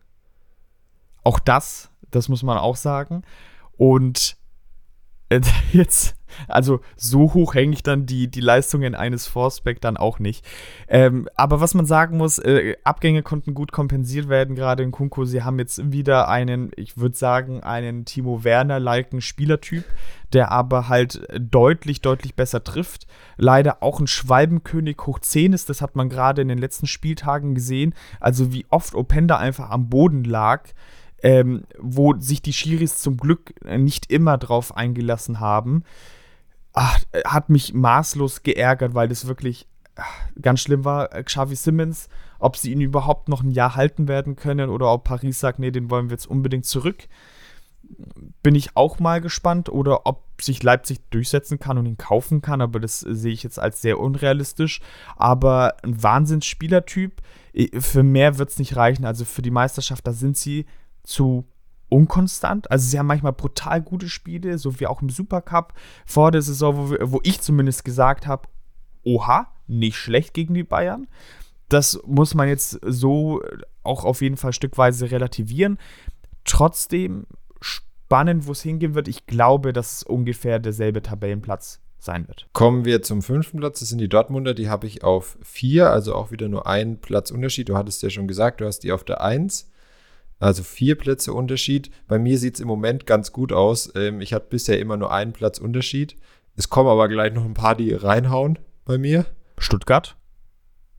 [1.23, 3.23] Auch das, das muss man auch sagen.
[3.77, 4.37] Und
[5.29, 5.41] äh,
[5.73, 10.45] jetzt Also so hoch hänge ich dann die, die Leistungen eines Forceback dann auch nicht.
[10.87, 15.25] Ähm, aber was man sagen muss, äh, Abgänge konnten gut kompensiert werden, gerade in Kunko.
[15.25, 19.83] Sie haben jetzt wieder einen, ich würde sagen, einen Timo Werner-liken Spielertyp,
[20.33, 23.07] der aber halt deutlich, deutlich besser trifft.
[23.37, 27.55] Leider auch ein Schwalbenkönig hoch 10 ist, das hat man gerade in den letzten Spieltagen
[27.55, 27.93] gesehen.
[28.19, 30.69] Also wie oft Openda einfach am Boden lag
[31.23, 35.83] ähm, wo sich die Schiris zum Glück nicht immer drauf eingelassen haben.
[36.73, 41.09] Ach, hat mich maßlos geärgert, weil das wirklich ach, ganz schlimm war.
[41.09, 45.39] Xavi Simmons, ob sie ihn überhaupt noch ein Jahr halten werden können oder ob Paris
[45.39, 47.07] sagt, nee, den wollen wir jetzt unbedingt zurück.
[48.43, 52.61] Bin ich auch mal gespannt oder ob sich Leipzig durchsetzen kann und ihn kaufen kann,
[52.61, 54.79] aber das sehe ich jetzt als sehr unrealistisch.
[55.15, 57.21] Aber ein Wahnsinnsspielertyp.
[57.79, 59.05] Für mehr wird es nicht reichen.
[59.05, 60.65] Also für die Meisterschaft, da sind sie
[61.03, 61.45] zu
[61.89, 62.69] unkonstant.
[62.71, 65.73] Also sie haben manchmal brutal gute Spiele, so wie auch im Supercup
[66.05, 68.47] vor der Saison, wo, wo ich zumindest gesagt habe,
[69.03, 71.07] oha, nicht schlecht gegen die Bayern.
[71.67, 73.41] Das muss man jetzt so
[73.83, 75.77] auch auf jeden Fall stückweise relativieren.
[76.43, 77.27] Trotzdem
[77.61, 79.07] spannend, wo es hingehen wird.
[79.07, 82.47] Ich glaube, dass es ungefähr derselbe Tabellenplatz sein wird.
[82.53, 83.81] Kommen wir zum fünften Platz.
[83.81, 84.53] Das sind die Dortmunder.
[84.53, 87.69] Die habe ich auf vier, also auch wieder nur einen Platz Unterschied.
[87.69, 89.69] Du hattest ja schon gesagt, du hast die auf der eins.
[90.39, 91.91] Also vier Plätze Unterschied.
[92.07, 93.91] Bei mir sieht es im Moment ganz gut aus.
[93.95, 96.15] Ähm, ich hatte bisher immer nur einen Platz Unterschied.
[96.55, 99.25] Es kommen aber gleich noch ein paar, die reinhauen bei mir.
[99.57, 100.15] Stuttgart?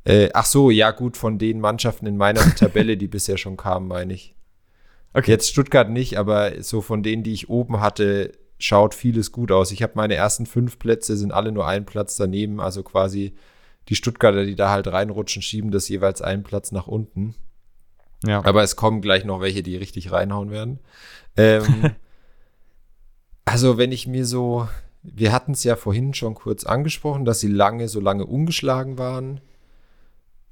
[0.05, 3.88] Äh, ach so, ja gut, von den Mannschaften in meiner Tabelle, die bisher schon kamen,
[3.88, 4.35] meine ich.
[5.12, 5.31] Okay.
[5.31, 9.72] Jetzt Stuttgart nicht, aber so von denen, die ich oben hatte, schaut vieles gut aus.
[9.72, 12.61] Ich habe meine ersten fünf Plätze, sind alle nur einen Platz daneben.
[12.61, 13.35] Also quasi
[13.88, 17.35] die Stuttgarter, die da halt reinrutschen, schieben das jeweils einen Platz nach unten.
[18.25, 18.45] Ja.
[18.45, 20.79] Aber es kommen gleich noch welche, die richtig reinhauen werden.
[21.37, 21.93] Ähm,
[23.45, 24.69] also, wenn ich mir so,
[25.03, 29.41] wir hatten es ja vorhin schon kurz angesprochen, dass sie lange, so lange ungeschlagen waren.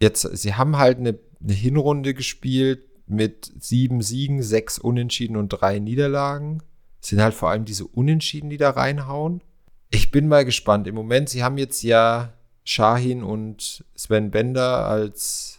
[0.00, 5.78] Jetzt, sie haben halt eine, eine Hinrunde gespielt mit sieben Siegen, sechs Unentschieden und drei
[5.78, 6.62] Niederlagen.
[7.00, 9.42] Es sind halt vor allem diese Unentschieden, die da reinhauen.
[9.90, 10.86] Ich bin mal gespannt.
[10.86, 12.32] Im Moment, sie haben jetzt ja
[12.64, 15.57] Shahin und Sven Bender als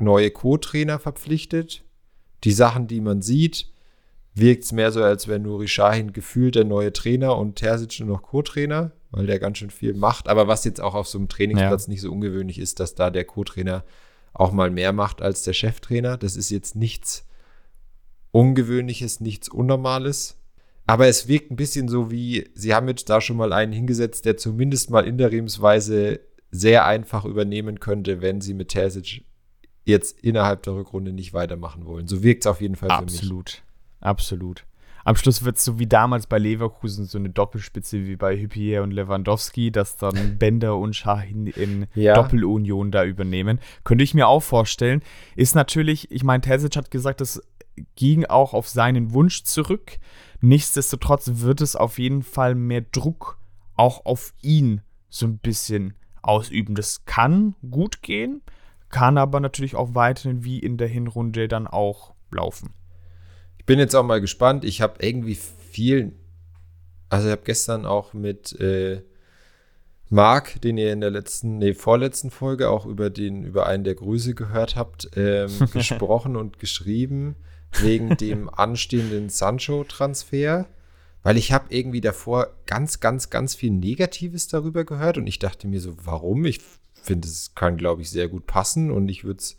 [0.00, 1.84] neue Co-Trainer verpflichtet.
[2.44, 3.70] Die Sachen, die man sieht,
[4.34, 8.16] wirkt es mehr so, als wäre Nuri Sahin gefühlt der neue Trainer und Terzic nur
[8.16, 10.28] noch Co-Trainer, weil der ganz schön viel macht.
[10.28, 11.90] Aber was jetzt auch auf so einem Trainingsplatz ja.
[11.90, 13.84] nicht so ungewöhnlich ist, dass da der Co-Trainer
[14.32, 16.16] auch mal mehr macht als der Cheftrainer.
[16.16, 17.26] Das ist jetzt nichts
[18.30, 20.36] Ungewöhnliches, nichts Unnormales.
[20.86, 24.24] Aber es wirkt ein bisschen so wie, sie haben jetzt da schon mal einen hingesetzt,
[24.24, 29.24] der zumindest mal interimsweise sehr einfach übernehmen könnte, wenn sie mit Terzic
[29.88, 32.06] jetzt innerhalb der Rückrunde nicht weitermachen wollen.
[32.06, 33.22] So wirkt es auf jeden Fall absolut, für mich.
[33.30, 33.62] Absolut,
[34.00, 34.64] absolut.
[35.04, 38.82] Am Schluss wird es so wie damals bei Leverkusen so eine Doppelspitze wie bei Hüppier
[38.82, 42.12] und Lewandowski, dass dann Bender und Schahin in ja.
[42.14, 43.58] Doppelunion da übernehmen.
[43.84, 45.02] Könnte ich mir auch vorstellen.
[45.34, 47.40] Ist natürlich, ich meine, Terzic hat gesagt, das
[47.96, 49.98] ging auch auf seinen Wunsch zurück.
[50.42, 53.38] Nichtsdestotrotz wird es auf jeden Fall mehr Druck
[53.76, 56.74] auch auf ihn so ein bisschen ausüben.
[56.74, 58.42] Das kann gut gehen
[58.90, 62.70] kann aber natürlich auch weiterhin wie in der Hinrunde dann auch laufen.
[63.58, 64.64] Ich bin jetzt auch mal gespannt.
[64.64, 66.12] Ich habe irgendwie viel,
[67.08, 69.02] also ich habe gestern auch mit äh,
[70.10, 73.94] Marc, den ihr in der letzten, nee, vorletzten Folge auch über den, über einen der
[73.94, 77.36] Grüße gehört habt, ähm, gesprochen und geschrieben
[77.80, 80.66] wegen dem anstehenden Sancho-Transfer.
[81.22, 85.66] Weil ich habe irgendwie davor ganz, ganz, ganz viel Negatives darüber gehört und ich dachte
[85.66, 86.46] mir so, warum?
[86.46, 86.60] Ich
[87.08, 89.58] finde, es kann, glaube ich, sehr gut passen und ich würde es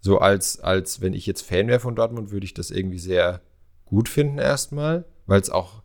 [0.00, 3.40] so als, als wenn ich jetzt Fan wäre von Dortmund, würde ich das irgendwie sehr
[3.84, 5.82] gut finden erstmal, weil es auch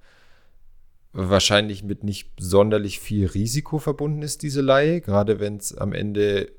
[1.11, 6.51] wahrscheinlich mit nicht sonderlich viel Risiko verbunden ist, diese Laie, gerade wenn es am Ende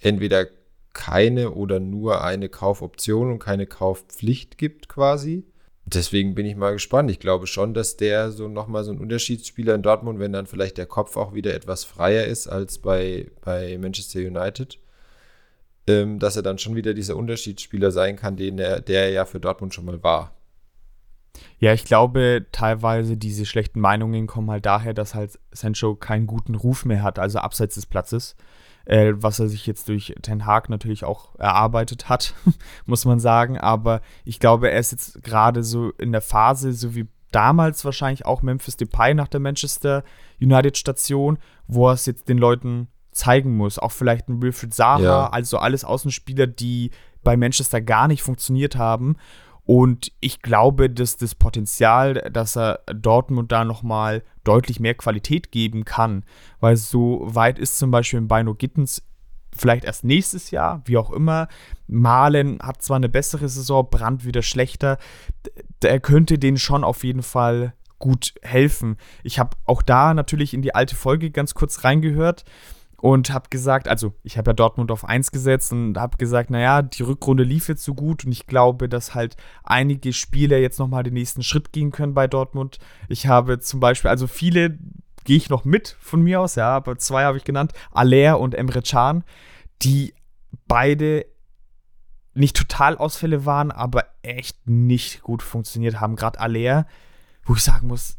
[0.00, 0.46] entweder
[0.92, 5.44] keine oder nur eine Kaufoption und keine Kaufpflicht gibt quasi
[5.86, 7.10] deswegen bin ich mal gespannt.
[7.10, 10.76] Ich glaube schon, dass der so nochmal so ein Unterschiedsspieler in Dortmund, wenn dann vielleicht
[10.76, 14.78] der Kopf auch wieder etwas freier ist als bei, bei Manchester United,
[15.86, 19.24] ähm, dass er dann schon wieder dieser Unterschiedsspieler sein kann, den er, der er ja
[19.24, 20.32] für Dortmund schon mal war.
[21.58, 26.54] Ja, ich glaube, teilweise diese schlechten Meinungen kommen halt daher, dass halt Sancho keinen guten
[26.54, 28.36] Ruf mehr hat, also abseits des Platzes
[28.86, 32.34] äh, was er sich jetzt durch Ten Hag natürlich auch erarbeitet hat,
[32.86, 33.58] muss man sagen.
[33.58, 38.24] Aber ich glaube, er ist jetzt gerade so in der Phase, so wie damals wahrscheinlich
[38.24, 40.04] auch Memphis Depay nach der Manchester
[40.40, 43.78] United Station, wo er es jetzt den Leuten zeigen muss.
[43.78, 45.30] Auch vielleicht ein Wilfried Zaha, ja.
[45.30, 46.90] also alles Außenspieler, die
[47.24, 49.16] bei Manchester gar nicht funktioniert haben.
[49.66, 55.84] Und ich glaube, dass das Potenzial, dass er Dortmund da nochmal deutlich mehr Qualität geben
[55.84, 56.24] kann,
[56.60, 59.02] weil so weit ist zum Beispiel in Bino Gittens
[59.56, 61.48] vielleicht erst nächstes Jahr, wie auch immer.
[61.88, 64.98] Malen hat zwar eine bessere Saison, Brand wieder schlechter.
[65.82, 68.98] Er könnte denen schon auf jeden Fall gut helfen.
[69.24, 72.44] Ich habe auch da natürlich in die alte Folge ganz kurz reingehört
[72.98, 76.82] und habe gesagt, also ich habe ja Dortmund auf 1 gesetzt und habe gesagt, naja,
[76.82, 81.02] die Rückrunde lief jetzt so gut und ich glaube, dass halt einige Spieler jetzt nochmal
[81.02, 82.78] den nächsten Schritt gehen können bei Dortmund.
[83.08, 84.78] Ich habe zum Beispiel, also viele
[85.24, 88.54] gehe ich noch mit von mir aus, ja, aber zwei habe ich genannt, Aller und
[88.54, 89.24] Emre Can,
[89.82, 90.14] die
[90.66, 91.26] beide
[92.32, 96.16] nicht total Ausfälle waren, aber echt nicht gut funktioniert haben.
[96.16, 96.86] Gerade Aller,
[97.44, 98.18] wo ich sagen muss,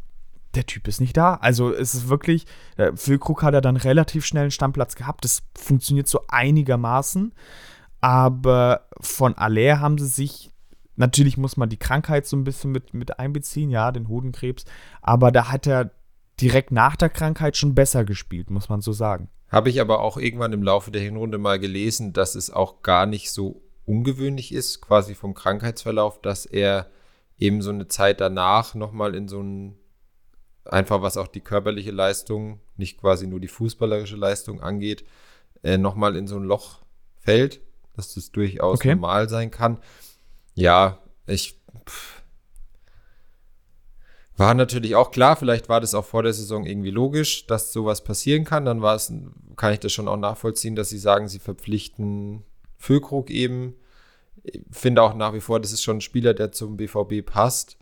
[0.57, 1.35] der Typ ist nicht da.
[1.35, 5.23] Also es ist wirklich, äh, Füllkrug hat er dann relativ schnell einen Stammplatz gehabt.
[5.23, 7.33] Das funktioniert so einigermaßen.
[8.01, 10.51] Aber von Aller haben sie sich,
[10.95, 14.65] natürlich muss man die Krankheit so ein bisschen mit, mit einbeziehen, ja, den Hodenkrebs.
[15.01, 15.91] Aber da hat er
[16.41, 19.29] direkt nach der Krankheit schon besser gespielt, muss man so sagen.
[19.49, 23.05] Habe ich aber auch irgendwann im Laufe der Hinrunde mal gelesen, dass es auch gar
[23.05, 26.87] nicht so ungewöhnlich ist, quasi vom Krankheitsverlauf, dass er
[27.39, 29.77] eben so eine Zeit danach nochmal in so ein
[30.67, 35.03] einfach was auch die körperliche Leistung, nicht quasi nur die fußballerische Leistung angeht,
[35.63, 36.79] äh, nochmal in so ein Loch
[37.19, 37.61] fällt,
[37.95, 38.95] dass das durchaus okay.
[38.95, 39.79] normal sein kann.
[40.53, 42.17] Ja, ich pff,
[44.37, 48.03] war natürlich auch klar, vielleicht war das auch vor der Saison irgendwie logisch, dass sowas
[48.03, 48.65] passieren kann.
[48.65, 49.11] Dann war es,
[49.55, 52.43] kann ich das schon auch nachvollziehen, dass sie sagen, sie verpflichten
[52.77, 53.75] Füllkrug eben.
[54.43, 57.76] Ich finde auch nach wie vor, das ist schon ein Spieler, der zum BVB passt.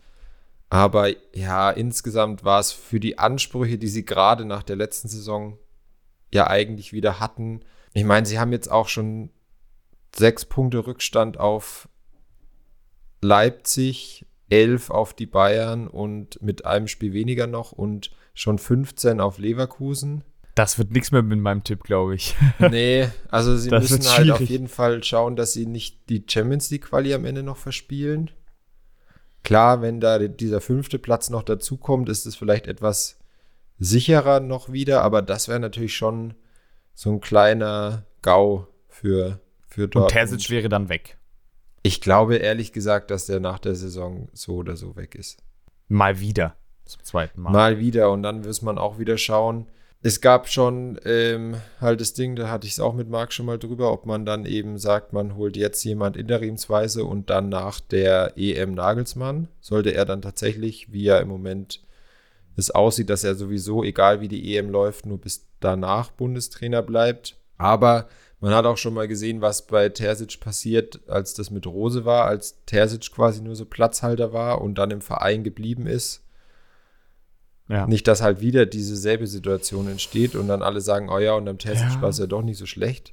[0.68, 5.58] Aber ja, insgesamt war es für die Ansprüche, die sie gerade nach der letzten Saison
[6.32, 7.60] ja eigentlich wieder hatten.
[7.92, 9.30] Ich meine, sie haben jetzt auch schon
[10.14, 11.88] sechs Punkte Rückstand auf
[13.22, 19.38] Leipzig, elf auf die Bayern und mit einem Spiel weniger noch und schon 15 auf
[19.38, 20.24] Leverkusen.
[20.54, 22.34] Das wird nichts mehr mit meinem Tipp, glaube ich.
[22.58, 26.70] nee, also sie das müssen halt auf jeden Fall schauen, dass sie nicht die Champions
[26.70, 28.30] League Quali am Ende noch verspielen.
[29.46, 33.16] Klar, wenn da dieser fünfte Platz noch dazukommt, ist es vielleicht etwas
[33.78, 36.34] sicherer noch wieder, aber das wäre natürlich schon
[36.94, 40.06] so ein kleiner GAU für, für dort.
[40.06, 41.16] Und Terzic wäre dann weg.
[41.84, 45.44] Ich glaube ehrlich gesagt, dass der nach der Saison so oder so weg ist.
[45.86, 46.56] Mal wieder.
[46.84, 47.52] Zum zweiten Mal.
[47.52, 48.10] Mal wieder.
[48.10, 49.68] Und dann wird man auch wieder schauen,
[50.06, 53.44] es gab schon ähm, halt das Ding, da hatte ich es auch mit Marc schon
[53.44, 57.80] mal drüber, ob man dann eben sagt, man holt jetzt jemand interimsweise und dann nach
[57.80, 61.82] der EM Nagelsmann, sollte er dann tatsächlich, wie er im Moment
[62.56, 67.36] es aussieht, dass er sowieso, egal wie die EM läuft, nur bis danach Bundestrainer bleibt.
[67.58, 68.06] Aber
[68.38, 72.26] man hat auch schon mal gesehen, was bei Terzic passiert, als das mit Rose war,
[72.26, 76.22] als Terzic quasi nur so Platzhalter war und dann im Verein geblieben ist
[77.68, 77.86] ja.
[77.86, 81.48] Nicht, dass halt wieder diese selbe Situation entsteht und dann alle sagen, oh ja, und
[81.48, 83.12] am Test war es ja doch nicht so schlecht.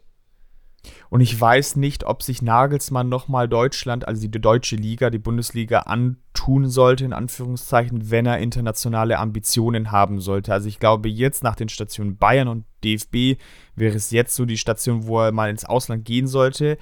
[1.09, 5.79] Und ich weiß nicht, ob sich Nagelsmann nochmal Deutschland, also die deutsche Liga, die Bundesliga
[5.81, 10.51] antun sollte, in Anführungszeichen, wenn er internationale Ambitionen haben sollte.
[10.51, 13.39] Also ich glaube, jetzt nach den Stationen Bayern und DFB
[13.75, 16.77] wäre es jetzt so die Station, wo er mal ins Ausland gehen sollte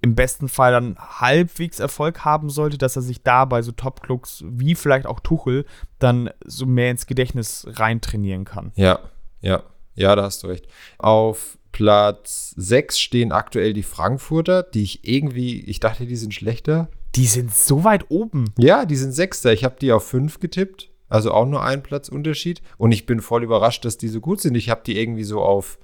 [0.00, 4.44] im besten Fall dann halbwegs Erfolg haben sollte, dass er sich da bei so Top-Clubs
[4.46, 5.64] wie vielleicht auch Tuchel
[5.98, 8.72] dann so mehr ins Gedächtnis reintrainieren kann.
[8.76, 9.00] Ja,
[9.40, 9.62] ja,
[9.94, 10.68] ja, da hast du recht.
[10.98, 16.88] Auf Platz 6 stehen aktuell die Frankfurter, die ich irgendwie, ich dachte, die sind schlechter.
[17.14, 18.52] Die sind so weit oben.
[18.58, 19.52] Ja, die sind Sechster.
[19.52, 22.62] Ich habe die auf 5 getippt, also auch nur ein Platz Unterschied.
[22.76, 24.54] Und ich bin voll überrascht, dass die so gut sind.
[24.54, 25.78] Ich habe die irgendwie so auf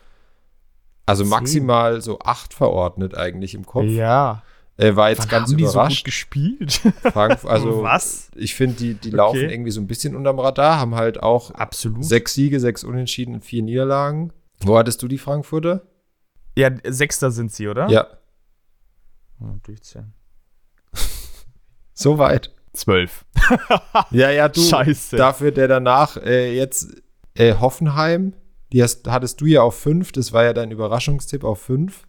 [1.06, 3.84] also maximal so acht verordnet eigentlich im Kopf.
[3.84, 4.42] Ja.
[4.76, 5.76] Äh, war jetzt Wann ganz haben überrascht.
[5.76, 6.80] Die so gut gespielt.
[7.12, 8.30] Frank, also Was?
[8.34, 9.16] Ich finde, die, die okay.
[9.16, 12.04] laufen irgendwie so ein bisschen unterm Radar, haben halt auch Absolut.
[12.04, 14.32] sechs Siege, sechs Unentschieden und vier Niederlagen.
[14.60, 15.82] Wo hattest du die Frankfurter?
[16.56, 17.88] Ja, Sechster sind sie, oder?
[17.88, 18.06] Ja.
[19.40, 20.12] Oh, durchzählen.
[21.94, 22.52] so weit.
[22.72, 23.24] Zwölf.
[24.10, 24.60] ja, ja, du.
[24.68, 25.16] Scheiße.
[25.16, 27.02] Dafür der danach äh, jetzt
[27.34, 28.34] äh, Hoffenheim,
[28.72, 32.06] die hast, hattest du ja auf 5, das war ja dein Überraschungstipp auf 5.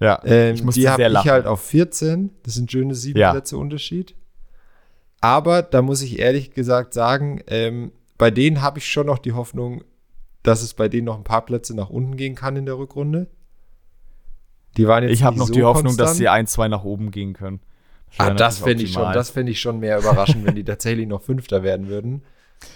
[0.00, 2.30] Ja, ähm, ich musste die habe ich halt auf 14.
[2.44, 3.32] Das sind schöne sieben ja.
[3.32, 4.14] Plätze Unterschied.
[5.20, 9.32] Aber da muss ich ehrlich gesagt sagen, ähm, bei denen habe ich schon noch die
[9.32, 9.82] Hoffnung,
[10.44, 13.28] dass es bei denen noch ein paar Plätze nach unten gehen kann in der Rückrunde.
[14.76, 16.10] Die waren jetzt Ich habe noch so die Hoffnung, konstant.
[16.10, 17.60] dass sie ein, zwei nach oben gehen können.
[18.16, 21.22] Ah, das fände ich schon, das fände ich schon mehr überraschend, wenn die tatsächlich noch
[21.22, 22.22] Fünfter werden würden.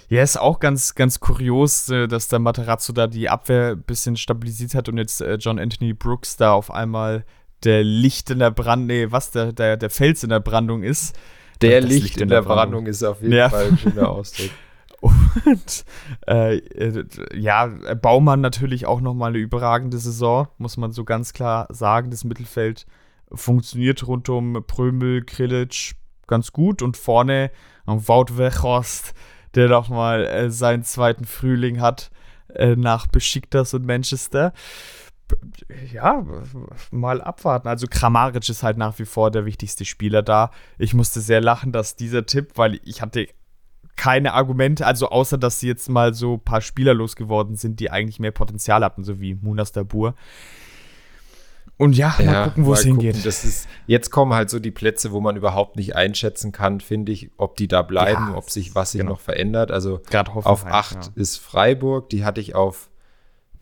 [0.08, 4.16] Ja, ist auch ganz, ganz kurios, äh, dass der Materazzo da die Abwehr ein bisschen
[4.16, 7.24] stabilisiert hat und jetzt äh, John Anthony Brooks da auf einmal
[7.64, 11.16] der Licht in der Brandung, nee, was der, der, der Fels in der Brandung ist.
[11.60, 12.84] Der Licht, Licht, in der, der Brandung.
[12.84, 13.48] Brandung ist auf jeden ja.
[13.48, 14.50] Fall ein schöner Ausdruck.
[15.00, 15.84] Und
[16.28, 16.60] äh,
[17.34, 17.66] ja,
[18.00, 22.10] Baumann natürlich auch nochmal eine überragende Saison, muss man so ganz klar sagen.
[22.10, 22.86] Das Mittelfeld
[23.32, 25.96] funktioniert rund um Prömel, Krilic
[26.28, 27.50] ganz gut und vorne
[27.84, 29.12] Wout Weghorst,
[29.54, 32.10] der nochmal äh, seinen zweiten Frühling hat
[32.54, 34.52] äh, nach Besiktas und Manchester.
[35.92, 36.24] Ja,
[36.90, 37.68] mal abwarten.
[37.68, 40.50] Also Kramaric ist halt nach wie vor der wichtigste Spieler da.
[40.78, 43.28] Ich musste sehr lachen, dass dieser Tipp, weil ich hatte
[43.96, 47.90] keine Argumente, also außer dass sie jetzt mal so ein paar Spieler losgeworden sind, die
[47.90, 50.14] eigentlich mehr Potenzial hatten, so wie Munas Dabur.
[51.82, 53.26] Und ja, ja mal gucken, wo es hingeht.
[53.26, 57.32] Ist, jetzt kommen halt so die Plätze, wo man überhaupt nicht einschätzen kann, finde ich,
[57.38, 59.14] ob die da bleiben, ja, ob sich was sich genau.
[59.14, 59.72] noch verändert.
[59.72, 61.02] Also auf 8 ja.
[61.16, 62.88] ist Freiburg, die hatte ich auf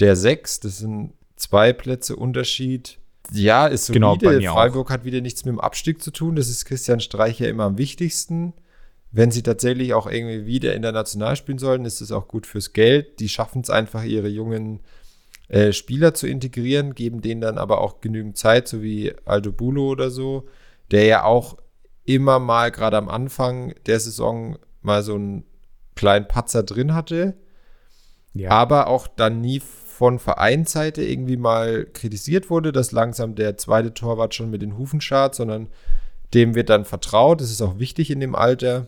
[0.01, 0.61] der 6.
[0.61, 2.99] Das sind zwei Plätze Unterschied.
[3.33, 4.41] Ja, ist genau, solide.
[4.41, 4.93] Genau, Freiburg auch.
[4.93, 6.37] hat wieder nichts mit dem Abstieg zu tun.
[6.37, 8.53] Das ist Christian Streich ja immer am wichtigsten.
[9.13, 13.19] Wenn sie tatsächlich auch irgendwie wieder international spielen sollen, ist es auch gut fürs Geld.
[13.19, 14.81] Die schaffen es einfach, ihre jungen
[15.51, 19.89] äh, Spieler zu integrieren, geben denen dann aber auch genügend Zeit, so wie Aldo Bulo
[19.89, 20.47] oder so,
[20.93, 21.57] der ja auch
[22.05, 25.45] immer mal gerade am Anfang der Saison mal so einen
[25.97, 27.35] kleinen Patzer drin hatte,
[28.33, 28.51] ja.
[28.51, 34.35] aber auch dann nie von Vereinsseite irgendwie mal kritisiert wurde, dass langsam der zweite Torwart
[34.37, 35.69] schon mit den Hufen schart, sondern
[36.33, 37.41] dem wird dann vertraut.
[37.41, 38.87] Das ist auch wichtig in dem Alter.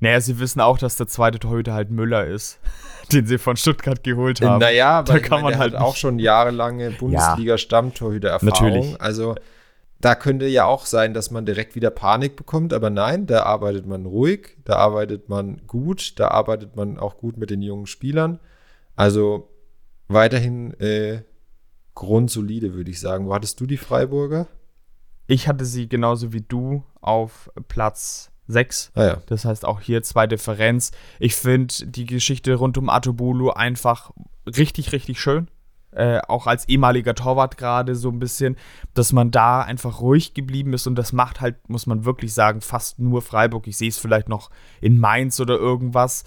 [0.00, 2.58] Naja, sie wissen auch, dass der zweite Torhüter halt Müller ist,
[3.12, 4.58] den sie von Stuttgart geholt haben.
[4.58, 8.48] Naja, da kann man halt auch schon jahrelange Bundesliga-Stammtorhüter-Erfahrung.
[8.48, 9.00] Natürlich.
[9.00, 9.34] Also
[10.00, 13.86] da könnte ja auch sein, dass man direkt wieder Panik bekommt, aber nein, da arbeitet
[13.86, 18.38] man ruhig, da arbeitet man gut, da arbeitet man auch gut mit den jungen Spielern.
[18.94, 19.48] Also
[20.06, 21.22] weiterhin äh,
[21.94, 23.26] grundsolide, würde ich sagen.
[23.26, 24.46] Wo hattest du die Freiburger?
[25.26, 28.92] Ich hatte sie genauso wie du auf Platz 6.
[28.94, 29.22] Ah, ja.
[29.26, 30.90] Das heißt auch hier zwei Differenz.
[31.18, 34.10] Ich finde die Geschichte rund um Atobulu einfach
[34.46, 35.48] richtig, richtig schön.
[35.90, 38.56] Äh, auch als ehemaliger Torwart gerade so ein bisschen,
[38.92, 42.60] dass man da einfach ruhig geblieben ist und das macht halt, muss man wirklich sagen,
[42.60, 43.66] fast nur Freiburg.
[43.66, 44.50] Ich sehe es vielleicht noch
[44.82, 46.24] in Mainz oder irgendwas.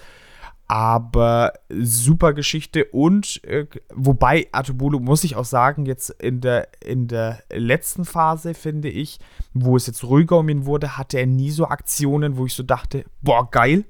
[0.71, 7.09] Aber super Geschichte und äh, wobei Atobulu, muss ich auch sagen, jetzt in der, in
[7.09, 9.19] der letzten Phase, finde ich,
[9.53, 12.63] wo es jetzt ruhiger um ihn wurde, hatte er nie so Aktionen, wo ich so
[12.63, 13.83] dachte, boah, geil,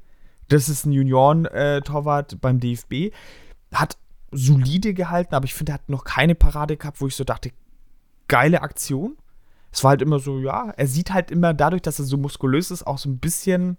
[0.47, 3.13] das ist ein Junioren-Torwart äh, beim DFB.
[3.71, 3.99] Hat
[4.31, 7.51] solide gehalten, aber ich finde, er hat noch keine Parade gehabt, wo ich so dachte,
[8.27, 9.17] geile Aktion.
[9.71, 12.71] Es war halt immer so, ja, er sieht halt immer dadurch, dass er so muskulös
[12.71, 13.77] ist, auch so ein bisschen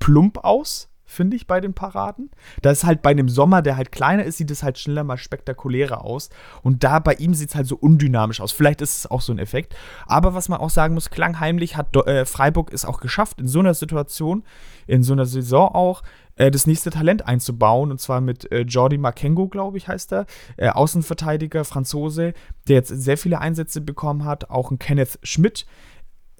[0.00, 2.30] plump aus finde ich, bei den Paraden.
[2.62, 5.16] Da ist halt bei einem Sommer, der halt kleiner ist, sieht es halt schneller mal
[5.16, 6.30] spektakulärer aus.
[6.62, 8.52] Und da bei ihm sieht es halt so undynamisch aus.
[8.52, 9.74] Vielleicht ist es auch so ein Effekt.
[10.06, 13.60] Aber was man auch sagen muss, klangheimlich hat äh, Freiburg es auch geschafft, in so
[13.60, 14.44] einer Situation,
[14.86, 16.02] in so einer Saison auch,
[16.36, 17.90] äh, das nächste Talent einzubauen.
[17.90, 20.26] Und zwar mit äh, Jordi Makengo, glaube ich, heißt er.
[20.56, 22.34] Äh, Außenverteidiger, Franzose,
[22.68, 24.50] der jetzt sehr viele Einsätze bekommen hat.
[24.50, 25.66] Auch ein Kenneth Schmidt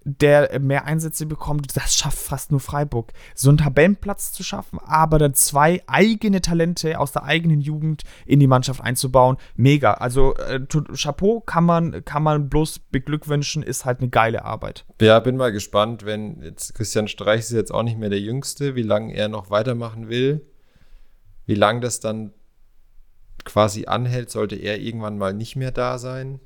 [0.04, 3.12] der mehr Einsätze bekommt, das schafft fast nur Freiburg.
[3.34, 8.38] So einen Tabellenplatz zu schaffen, aber dann zwei eigene Talente aus der eigenen Jugend in
[8.38, 9.94] die Mannschaft einzubauen, mega.
[9.94, 10.60] Also äh,
[10.94, 14.84] Chapeau kann man, kann man bloß beglückwünschen, ist halt eine geile Arbeit.
[15.00, 18.74] Ja, bin mal gespannt, wenn jetzt Christian Streich ist jetzt auch nicht mehr der Jüngste,
[18.74, 20.46] wie lange er noch weitermachen will,
[21.46, 22.32] wie lange das dann
[23.44, 26.40] quasi anhält, sollte er irgendwann mal nicht mehr da sein.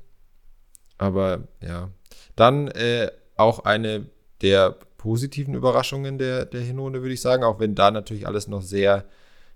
[0.97, 1.89] Aber ja.
[2.35, 3.09] Dann äh,
[3.39, 4.05] auch eine
[4.41, 8.61] der positiven Überraschungen der, der Hinrunde, würde ich sagen, auch wenn da natürlich alles noch
[8.61, 9.05] sehr,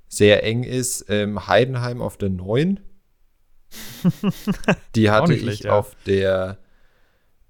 [0.08, 1.06] sehr eng ist.
[1.10, 2.80] Ähm, Heidenheim auf der 9.
[4.96, 5.78] Die hatte ich ja.
[5.78, 6.58] auf der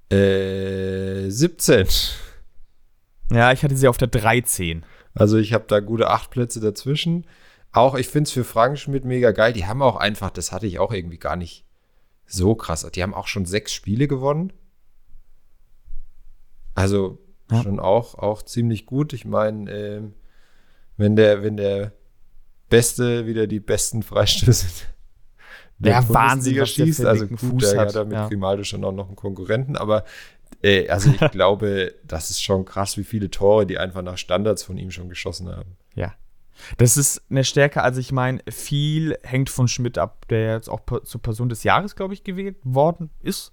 [0.10, 1.88] äh, 17.
[3.32, 4.86] Ja, ich hatte sie auf der 13.
[5.14, 7.26] Also ich habe da gute acht Plätze dazwischen.
[7.72, 9.54] Auch ich finde es für Frank Schmidt mega geil.
[9.54, 11.66] Die haben auch einfach, das hatte ich auch irgendwie gar nicht
[12.26, 12.88] so krass.
[12.94, 14.54] Die haben auch schon sechs Spiele gewonnen.
[16.76, 17.20] Also
[17.52, 17.64] ja.
[17.64, 19.14] schon auch, auch ziemlich gut.
[19.14, 20.14] Ich meine, ähm,
[20.98, 21.94] wenn der, wenn der
[22.70, 24.68] Beste wieder die besten Freistöße
[25.80, 28.28] der ja, Wahnsinn, schießt, also gut, Fuß hat, ja mit ja.
[28.28, 30.06] Grimaldo schon auch noch einen Konkurrenten, aber
[30.62, 34.64] äh, also ich glaube, das ist schon krass, wie viele Tore die einfach nach Standards
[34.64, 35.76] von ihm schon geschossen haben.
[35.96, 36.14] Ja.
[36.78, 40.82] Das ist eine Stärke, also ich meine, viel hängt von Schmidt ab, der jetzt auch
[41.04, 43.52] zur Person des Jahres, glaube ich, gewählt worden ist.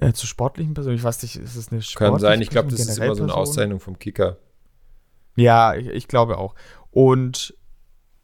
[0.00, 0.96] Äh, zu sportlichen Personen?
[0.96, 3.22] Ich weiß nicht, ist es eine sportliche Kann sein, ich glaube, das ist immer so
[3.22, 4.38] eine Auszeichnung vom Kicker.
[5.36, 6.54] Ja, ich, ich, glaube auch.
[6.90, 7.54] Und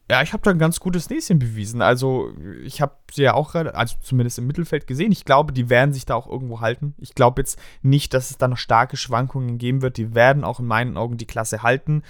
[0.08, 1.82] Ja, ich habe da ein ganz gutes Näschen bewiesen.
[1.82, 2.32] Also,
[2.64, 5.12] ich habe sie ja auch gerade, also zumindest im Mittelfeld gesehen.
[5.12, 6.94] Ich glaube, die werden sich da auch irgendwo halten.
[6.98, 9.96] Ich glaube jetzt nicht, dass es da noch starke Schwankungen geben wird.
[9.96, 12.02] Die werden auch in meinen Augen die Klasse halten.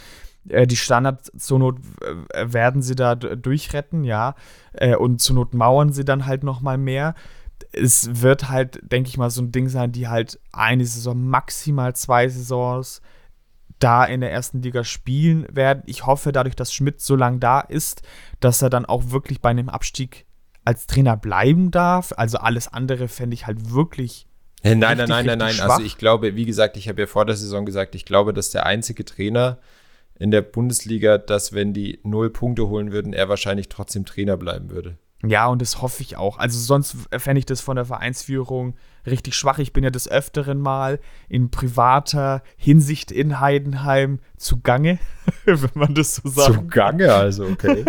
[0.48, 1.78] Äh, die Standards zur Not
[2.32, 4.34] äh, werden sie da durchretten, ja.
[4.72, 7.14] Äh, und zur Not mauern sie dann halt noch mal mehr.
[7.72, 11.94] Es wird halt, denke ich mal, so ein Ding sein, die halt eine Saison, maximal
[11.94, 13.00] zwei Saisons
[13.78, 15.82] da in der ersten Liga spielen werden.
[15.86, 18.02] Ich hoffe dadurch, dass Schmidt so lange da ist,
[18.38, 20.26] dass er dann auch wirklich bei einem Abstieg
[20.64, 22.12] als Trainer bleiben darf.
[22.16, 24.26] Also alles andere fände ich halt wirklich.
[24.62, 25.70] Hey, nein, richtig, nein, nein, nein, nein.
[25.70, 28.50] Also ich glaube, wie gesagt, ich habe ja vor der Saison gesagt, ich glaube, dass
[28.50, 29.58] der einzige Trainer
[30.18, 34.70] in der Bundesliga, dass wenn die null Punkte holen würden, er wahrscheinlich trotzdem Trainer bleiben
[34.70, 34.98] würde.
[35.22, 36.38] Ja, und das hoffe ich auch.
[36.38, 38.74] Also sonst fände ich das von der Vereinsführung
[39.06, 39.58] richtig schwach.
[39.58, 40.98] Ich bin ja des Öfteren mal
[41.28, 44.98] in privater Hinsicht in Heidenheim zugange,
[45.44, 46.54] wenn man das so sagt.
[46.54, 47.84] Zugange, also, okay.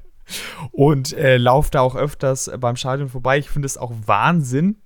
[0.72, 3.38] und äh, laufe da auch öfters beim Stadion vorbei.
[3.38, 4.76] Ich finde es auch Wahnsinn.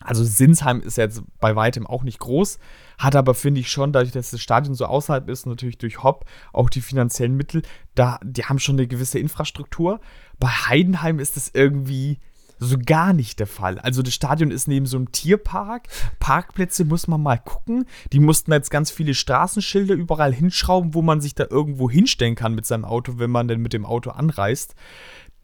[0.00, 2.58] Also Sinsheim ist jetzt bei weitem auch nicht groß,
[2.98, 6.24] hat aber, finde ich schon, dadurch, dass das Stadion so außerhalb ist, natürlich durch Hopp
[6.52, 7.62] auch die finanziellen Mittel,
[7.94, 10.00] da, die haben schon eine gewisse Infrastruktur.
[10.38, 12.18] Bei Heidenheim ist das irgendwie
[12.58, 13.78] so gar nicht der Fall.
[13.78, 15.88] Also das Stadion ist neben so einem Tierpark.
[16.18, 17.84] Parkplätze muss man mal gucken.
[18.12, 22.54] Die mussten jetzt ganz viele Straßenschilder überall hinschrauben, wo man sich da irgendwo hinstellen kann
[22.54, 24.74] mit seinem Auto, wenn man denn mit dem Auto anreist.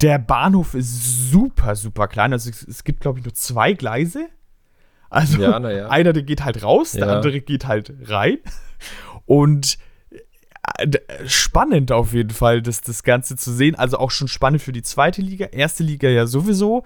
[0.01, 2.33] Der Bahnhof ist super, super klein.
[2.33, 4.29] Also es, es gibt, glaube ich, nur zwei Gleise.
[5.13, 5.89] Also ja, ja.
[5.89, 8.39] einer, der geht halt raus, der andere geht halt rein.
[9.27, 9.77] Und
[10.79, 13.75] äh, spannend auf jeden Fall, das, das Ganze zu sehen.
[13.75, 16.85] Also auch schon spannend für die zweite Liga, erste Liga ja sowieso.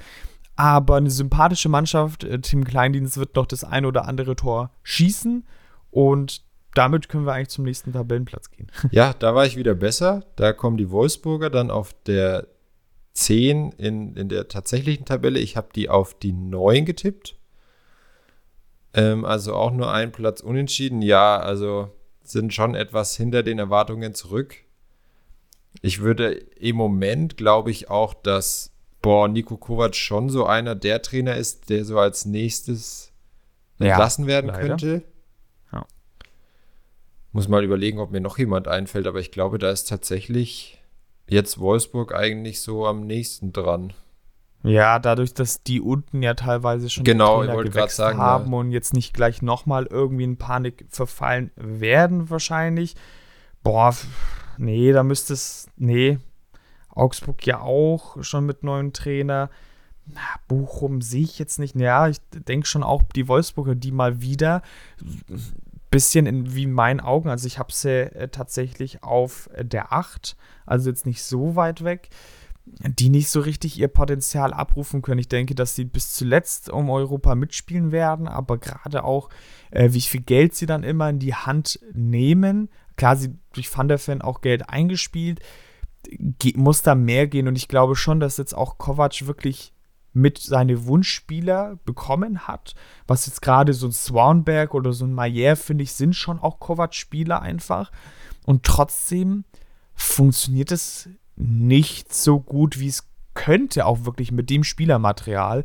[0.56, 2.24] Aber eine sympathische Mannschaft.
[2.24, 5.46] Äh, Tim Kleindienst wird noch das ein oder andere Tor schießen.
[5.92, 6.42] Und
[6.74, 8.72] damit können wir eigentlich zum nächsten Tabellenplatz gehen.
[8.90, 10.24] Ja, da war ich wieder besser.
[10.34, 12.48] Da kommen die Wolfsburger dann auf der
[13.12, 15.38] 10 in, in der tatsächlichen Tabelle.
[15.38, 17.36] Ich habe die auf die 9 getippt.
[18.96, 21.02] Ähm, also auch nur ein Platz unentschieden.
[21.02, 21.90] Ja, also
[22.24, 24.56] sind schon etwas hinter den Erwartungen zurück.
[25.82, 28.72] Ich würde im Moment, glaube ich, auch, dass
[29.02, 33.12] boah, Nico Kovac schon so einer der Trainer ist, der so als nächstes
[33.78, 34.66] entlassen ja, werden leider.
[34.66, 35.02] könnte.
[35.72, 35.86] Ja.
[37.32, 40.82] Muss mal überlegen, ob mir noch jemand einfällt, aber ich glaube, da ist tatsächlich
[41.28, 43.92] jetzt Wolfsburg eigentlich so am nächsten dran.
[44.66, 48.58] Ja, dadurch, dass die unten ja teilweise schon genau, wollte gerade sagen, haben ja.
[48.58, 52.96] und jetzt nicht gleich nochmal irgendwie in Panik verfallen werden, wahrscheinlich.
[53.62, 53.94] Boah,
[54.58, 55.68] nee, da müsste es.
[55.76, 56.18] Nee.
[56.88, 59.50] Augsburg ja auch schon mit neuen Trainer.
[60.06, 61.76] Na, Bochum sehe ich jetzt nicht.
[61.76, 64.62] Ja, ich denke schon auch die Wolfsburger, die mal wieder
[65.90, 67.28] bisschen in, wie in meinen Augen.
[67.28, 71.84] Also ich habe sie äh, tatsächlich auf äh, der 8, also jetzt nicht so weit
[71.84, 72.10] weg
[72.66, 75.20] die nicht so richtig ihr Potenzial abrufen können.
[75.20, 79.30] Ich denke, dass sie bis zuletzt um Europa mitspielen werden, aber gerade auch,
[79.70, 82.68] äh, wie viel Geld sie dann immer in die Hand nehmen.
[82.96, 85.40] Klar, sie durch Van der Ven auch Geld eingespielt,
[86.54, 89.72] muss da mehr gehen und ich glaube schon, dass jetzt auch Kovac wirklich
[90.12, 92.74] mit seine Wunschspieler bekommen hat.
[93.06, 96.58] Was jetzt gerade so ein Swanberg oder so ein Mayer, finde ich, sind schon auch
[96.58, 97.92] Kovac-Spieler einfach.
[98.46, 99.44] Und trotzdem
[99.94, 105.64] funktioniert es nicht so gut, wie es könnte, auch wirklich mit dem Spielermaterial.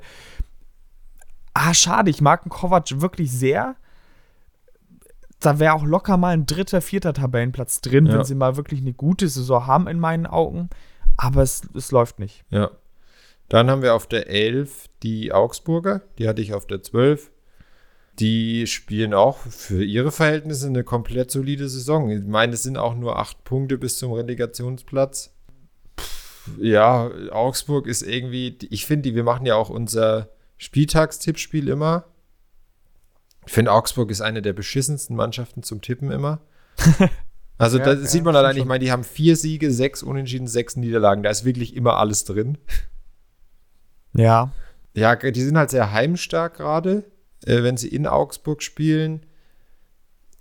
[1.53, 3.76] Ah, schade, ich mag einen Kovac wirklich sehr.
[5.39, 8.13] Da wäre auch locker mal ein dritter, vierter Tabellenplatz drin, ja.
[8.13, 10.69] wenn sie mal wirklich eine gute Saison haben, in meinen Augen.
[11.17, 12.43] Aber es, es läuft nicht.
[12.49, 12.72] Ja.
[13.49, 17.32] Dann haben wir auf der 11 die Augsburger, die hatte ich auf der 12.
[18.19, 22.09] Die spielen auch für ihre Verhältnisse eine komplett solide Saison.
[22.09, 25.31] Ich meine, es sind auch nur acht Punkte bis zum Relegationsplatz
[26.60, 32.06] ja, Augsburg ist irgendwie, ich finde, wir machen ja auch unser Spieltagstippspiel immer.
[33.46, 36.42] Ich finde, Augsburg ist eine der beschissensten Mannschaften zum Tippen immer.
[37.58, 40.48] Also ja, da ja, sieht man allein, ich meine, die haben vier Siege, sechs Unentschieden,
[40.48, 41.22] sechs Niederlagen.
[41.22, 42.58] Da ist wirklich immer alles drin.
[44.14, 44.52] Ja.
[44.96, 47.04] Ja, die sind halt sehr heimstark gerade,
[47.46, 49.28] äh, wenn sie in Augsburg spielen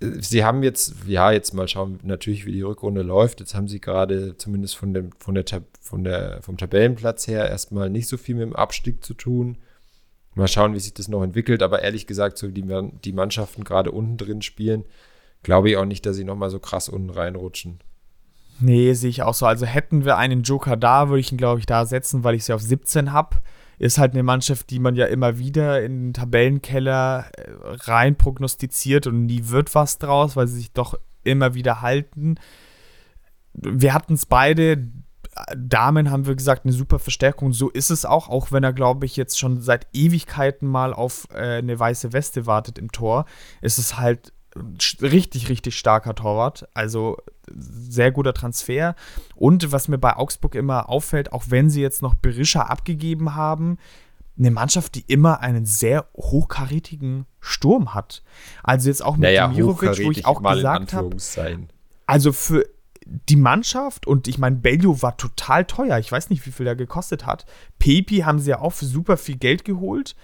[0.00, 3.40] sie haben jetzt, ja, jetzt mal schauen, natürlich, wie die Rückrunde läuft.
[3.40, 5.44] Jetzt haben sie gerade zumindest von dem, von der,
[5.80, 9.58] von der, vom Tabellenplatz her erstmal nicht so viel mit dem Abstieg zu tun.
[10.34, 11.62] Mal schauen, wie sich das noch entwickelt.
[11.62, 12.64] Aber ehrlich gesagt, so die,
[13.04, 14.84] die Mannschaften gerade unten drin spielen,
[15.42, 17.80] glaube ich auch nicht, dass sie nochmal so krass unten reinrutschen.
[18.58, 19.46] Nee, sehe ich auch so.
[19.46, 22.44] Also hätten wir einen Joker da, würde ich ihn, glaube ich, da setzen, weil ich
[22.44, 23.36] sie auf 17 habe
[23.80, 29.06] ist halt eine Mannschaft, die man ja immer wieder in den Tabellenkeller äh, rein prognostiziert
[29.06, 32.34] und nie wird was draus, weil sie sich doch immer wieder halten.
[33.54, 34.86] Wir hatten es beide
[35.56, 37.54] Damen haben wir gesagt, eine super Verstärkung.
[37.54, 41.28] So ist es auch, auch wenn er, glaube ich, jetzt schon seit Ewigkeiten mal auf
[41.32, 43.24] äh, eine weiße Weste wartet im Tor.
[43.62, 44.34] Ist es halt
[45.02, 46.68] richtig, richtig starker Torwart.
[46.74, 47.18] Also
[47.52, 48.94] sehr guter Transfer.
[49.34, 53.78] Und was mir bei Augsburg immer auffällt, auch wenn sie jetzt noch Berisha abgegeben haben,
[54.38, 58.22] eine Mannschaft, die immer einen sehr hochkarätigen Sturm hat.
[58.62, 61.16] Also jetzt auch mit naja, Demirovic, wo ich auch gesagt habe,
[62.06, 62.66] also für
[63.28, 65.98] die Mannschaft und ich meine, Bellio war total teuer.
[65.98, 67.44] Ich weiß nicht, wie viel er gekostet hat.
[67.78, 70.14] Pepi haben sie ja auch für super viel Geld geholt.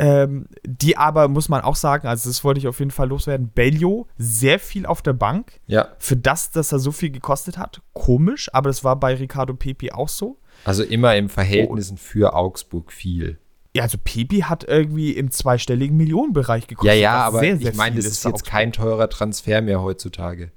[0.00, 3.48] Ähm, die aber, muss man auch sagen, also das wollte ich auf jeden Fall loswerden,
[3.48, 5.60] Bellio sehr viel auf der Bank.
[5.66, 5.88] Ja.
[5.98, 7.82] Für das, dass er so viel gekostet hat.
[7.94, 10.38] Komisch, aber das war bei Ricardo Pepi auch so.
[10.64, 12.02] Also immer im Verhältnissen oh.
[12.02, 13.38] für Augsburg viel.
[13.74, 16.94] Ja, also Pepi hat irgendwie im zweistelligen Millionenbereich gekostet.
[16.94, 18.50] Ja, ja, aber sehr, sehr ich meine, das ist jetzt Augsburg.
[18.50, 20.52] kein teurer Transfer mehr heutzutage.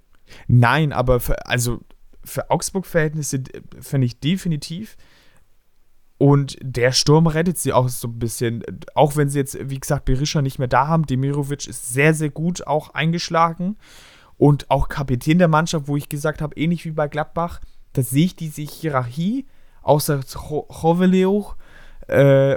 [0.48, 1.80] Nein, aber für, also
[2.24, 3.44] für Augsburg-Verhältnisse
[3.80, 4.98] finde ich definitiv.
[6.22, 8.62] Und der Sturm rettet sie auch so ein bisschen.
[8.94, 11.08] Auch wenn sie jetzt, wie gesagt, Berisha nicht mehr da haben.
[11.08, 13.76] Demirovic ist sehr, sehr gut auch eingeschlagen.
[14.38, 17.60] Und auch Kapitän der Mannschaft, wo ich gesagt habe, ähnlich wie bei Gladbach,
[17.94, 19.48] da sehe ich diese Hierarchie,
[19.82, 21.56] außer Choveleo,
[22.06, 22.56] äh,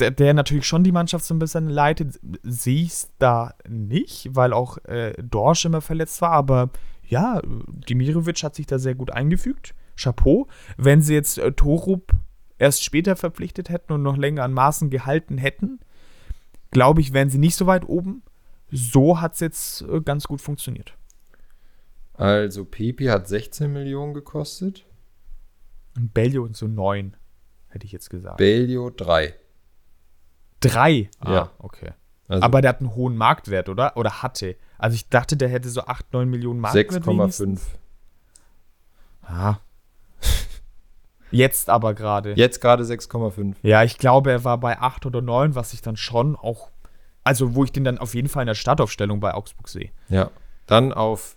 [0.00, 4.34] der, der, natürlich schon die Mannschaft so ein bisschen leitet, sehe ich es da nicht,
[4.34, 6.32] weil auch äh, Dorsch immer verletzt war.
[6.32, 6.70] Aber
[7.06, 9.76] ja, Dimirovic hat sich da sehr gut eingefügt.
[9.94, 10.48] Chapeau.
[10.76, 12.12] Wenn sie jetzt äh, Torup
[12.58, 15.80] erst später verpflichtet hätten und noch länger an Maßen gehalten hätten,
[16.70, 18.22] glaube ich, wären sie nicht so weit oben.
[18.70, 20.96] So hat es jetzt äh, ganz gut funktioniert.
[22.14, 24.84] Also Pepe hat 16 Millionen gekostet.
[25.96, 27.16] Und Bellio so 9
[27.68, 28.36] hätte ich jetzt gesagt.
[28.36, 29.34] Bellio 3.
[30.60, 31.10] 3?
[31.20, 31.50] Ah, ja.
[31.58, 31.92] okay.
[32.26, 33.96] Also Aber der hat einen hohen Marktwert, oder?
[33.96, 34.56] Oder hatte.
[34.78, 37.04] Also ich dachte, der hätte so 8, 9 Millionen Marktwert.
[37.04, 37.60] 6,5.
[39.22, 39.58] Ah.
[41.34, 42.34] Jetzt aber gerade.
[42.36, 43.54] Jetzt gerade 6,5.
[43.62, 46.70] Ja, ich glaube, er war bei 8 oder 9, was ich dann schon auch.
[47.24, 49.90] Also, wo ich den dann auf jeden Fall in der Startaufstellung bei Augsburg sehe.
[50.08, 50.30] Ja.
[50.66, 51.36] Dann auf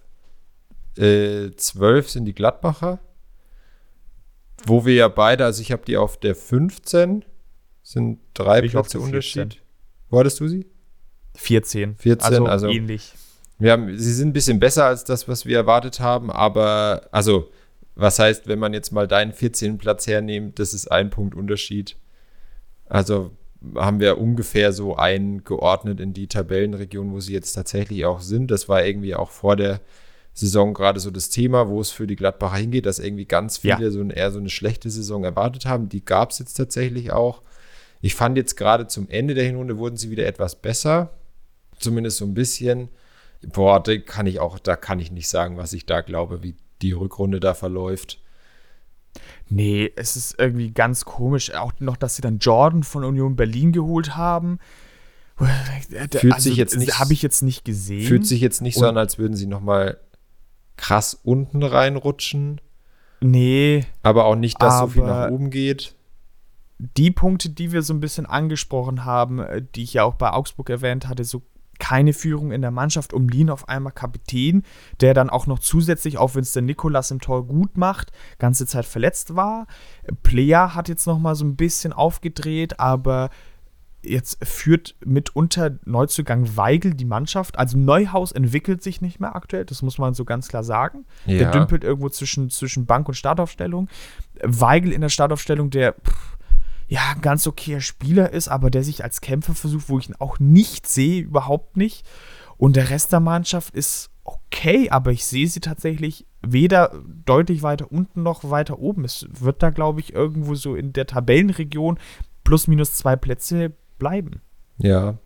[0.97, 2.99] äh, 12 sind die Gladbacher.
[4.65, 7.23] Wo wir ja beide, also ich habe die auf der 15,
[7.83, 9.61] sind drei ich Plätze Unterschied.
[10.09, 10.65] Wo hattest du sie?
[11.35, 11.95] 14.
[11.95, 13.13] 14, also, also ähnlich.
[13.59, 17.49] Wir haben, sie sind ein bisschen besser als das, was wir erwartet haben, aber also,
[17.97, 19.77] was heißt, wenn man jetzt mal deinen 14.
[19.79, 21.97] Platz hernimmt, das ist ein Punkt Unterschied.
[22.87, 23.31] Also
[23.75, 28.51] haben wir ungefähr so eingeordnet in die Tabellenregion, wo sie jetzt tatsächlich auch sind.
[28.51, 29.81] Das war irgendwie auch vor der
[30.33, 33.81] Saison gerade so das Thema, wo es für die Gladbacher hingeht, dass irgendwie ganz viele
[33.81, 33.89] ja.
[33.89, 35.89] so ein, eher so eine schlechte Saison erwartet haben.
[35.89, 37.41] Die gab es jetzt tatsächlich auch.
[38.01, 41.15] Ich fand jetzt gerade zum Ende der Hinrunde wurden sie wieder etwas besser.
[41.79, 42.89] Zumindest so ein bisschen.
[43.41, 46.55] Boah, da kann ich auch, da kann ich nicht sagen, was ich da glaube, wie
[46.82, 48.21] die Rückrunde da verläuft.
[49.49, 51.53] Nee, es ist irgendwie ganz komisch.
[51.53, 54.59] Auch noch, dass sie dann Jordan von Union Berlin geholt haben.
[55.38, 56.99] Fühlt also, sich jetzt nicht.
[56.99, 58.07] Habe ich jetzt nicht gesehen.
[58.07, 59.99] Fühlt sich jetzt nicht so an, als würden sie nochmal
[60.78, 62.59] krass unten reinrutschen.
[63.21, 63.86] Nee.
[64.03, 65.95] Aber auch nicht, dass so viel nach oben geht.
[66.80, 70.32] Die Punkte, die wir so ein bisschen angesprochen haben, äh, die ich ja auch bei
[70.32, 71.41] Augsburg erwähnt hatte, so
[71.80, 74.63] keine Führung in der Mannschaft, um Lien auf einmal Kapitän,
[75.01, 78.65] der dann auch noch zusätzlich, auch wenn es der Nikolas im Tor gut macht, ganze
[78.65, 79.67] Zeit verletzt war.
[80.23, 83.30] Plea hat jetzt noch mal so ein bisschen aufgedreht, aber
[84.03, 87.57] jetzt führt mitunter Neuzugang Weigel die Mannschaft.
[87.57, 91.05] Also Neuhaus entwickelt sich nicht mehr aktuell, das muss man so ganz klar sagen.
[91.25, 91.39] Ja.
[91.39, 93.89] Der dümpelt irgendwo zwischen, zwischen Bank und Startaufstellung.
[94.43, 96.26] Weigel in der Startaufstellung, der pff,
[96.88, 100.15] ja ein ganz okayer Spieler ist, aber der sich als Kämpfer versucht, wo ich ihn
[100.19, 102.05] auch nicht sehe, überhaupt nicht.
[102.57, 106.91] Und der Rest der Mannschaft ist okay, aber ich sehe sie tatsächlich weder
[107.25, 109.05] deutlich weiter unten noch weiter oben.
[109.05, 111.99] Es wird da, glaube ich, irgendwo so in der Tabellenregion
[112.43, 114.41] plus minus zwei Plätze bleiben.
[114.77, 115.17] Ja.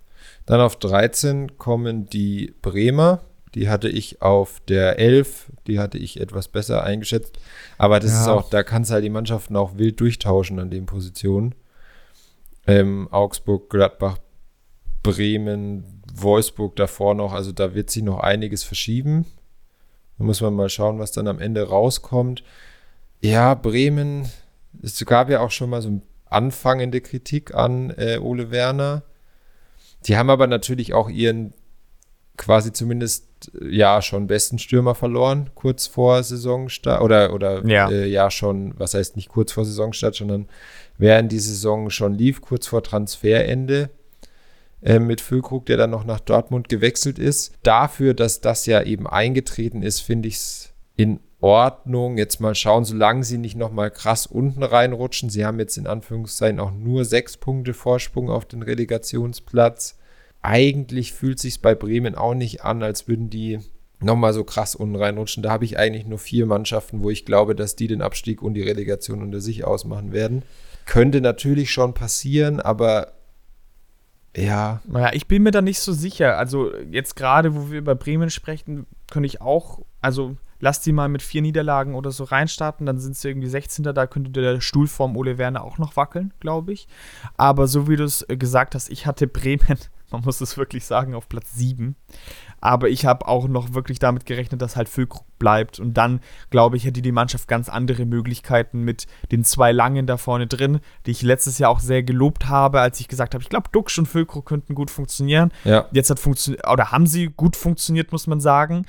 [0.46, 3.22] Dann auf 13 kommen die Bremer.
[3.56, 7.38] Die hatte ich auf der 11, die hatte ich etwas besser eingeschätzt.
[7.78, 8.22] Aber das ja.
[8.22, 11.56] ist auch, da kannst du halt die Mannschaften auch wild durchtauschen an den Positionen.
[12.66, 14.18] Ähm, Augsburg, Gladbach,
[15.04, 17.34] Bremen, Wolfsburg davor noch.
[17.34, 19.26] Also da wird sich noch einiges verschieben.
[20.18, 22.44] Da muss man mal schauen, was dann am Ende rauskommt.
[23.22, 24.30] Ja, Bremen,
[24.82, 29.04] es gab ja auch schon mal so ein anfangende Kritik an äh, Ole Werner.
[30.06, 31.54] Die haben aber natürlich auch ihren
[32.38, 33.28] quasi zumindest
[33.62, 37.90] ja schon besten Stürmer verloren, kurz vor Saisonstart oder oder ja.
[37.90, 40.48] Äh, ja schon, was heißt nicht kurz vor Saisonstart, sondern
[40.98, 43.90] während die Saison schon lief, kurz vor Transferende
[44.82, 47.54] äh, mit Füllkrug, der dann noch nach Dortmund gewechselt ist.
[47.64, 52.18] Dafür, dass das ja eben eingetreten ist, finde ich es in Ordnung.
[52.18, 55.30] Jetzt mal schauen, solange sie nicht noch mal krass unten reinrutschen.
[55.30, 59.98] Sie haben jetzt in Anführungszeichen auch nur sechs Punkte Vorsprung auf den Relegationsplatz.
[60.42, 63.60] Eigentlich fühlt sich bei Bremen auch nicht an, als würden die
[64.00, 65.44] noch mal so krass unten reinrutschen.
[65.44, 68.56] Da habe ich eigentlich nur vier Mannschaften, wo ich glaube, dass die den Abstieg und
[68.56, 70.44] die Relegation unter sich ausmachen werden.
[70.86, 73.14] Könnte natürlich schon passieren, aber
[74.36, 74.82] ja.
[74.86, 76.38] Naja, ich bin mir da nicht so sicher.
[76.38, 81.10] Also jetzt gerade, wo wir über Bremen sprechen, könnte ich auch, also lass die mal
[81.10, 83.84] mit vier Niederlagen oder so reinstarten, dann sind sie irgendwie 16.
[83.84, 86.88] Da könnte der Stuhl vorm Ole Werner auch noch wackeln, glaube ich.
[87.36, 89.80] Aber so wie du es äh, gesagt hast, ich hatte Bremen,
[90.12, 91.96] man muss es wirklich sagen, auf Platz 7.
[92.60, 95.80] Aber ich habe auch noch wirklich damit gerechnet, dass halt Füllkrug bleibt.
[95.80, 100.18] Und dann, glaube ich, hätte die Mannschaft ganz andere Möglichkeiten mit den zwei Langen da
[100.18, 103.50] vorne drin, die ich letztes Jahr auch sehr gelobt habe, als ich gesagt habe, ich
[103.50, 105.52] glaube, Duxch und Füllkrug könnten gut funktionieren.
[105.64, 105.88] Ja.
[105.92, 108.86] Jetzt hat funktioniert, oder haben sie gut funktioniert, muss man sagen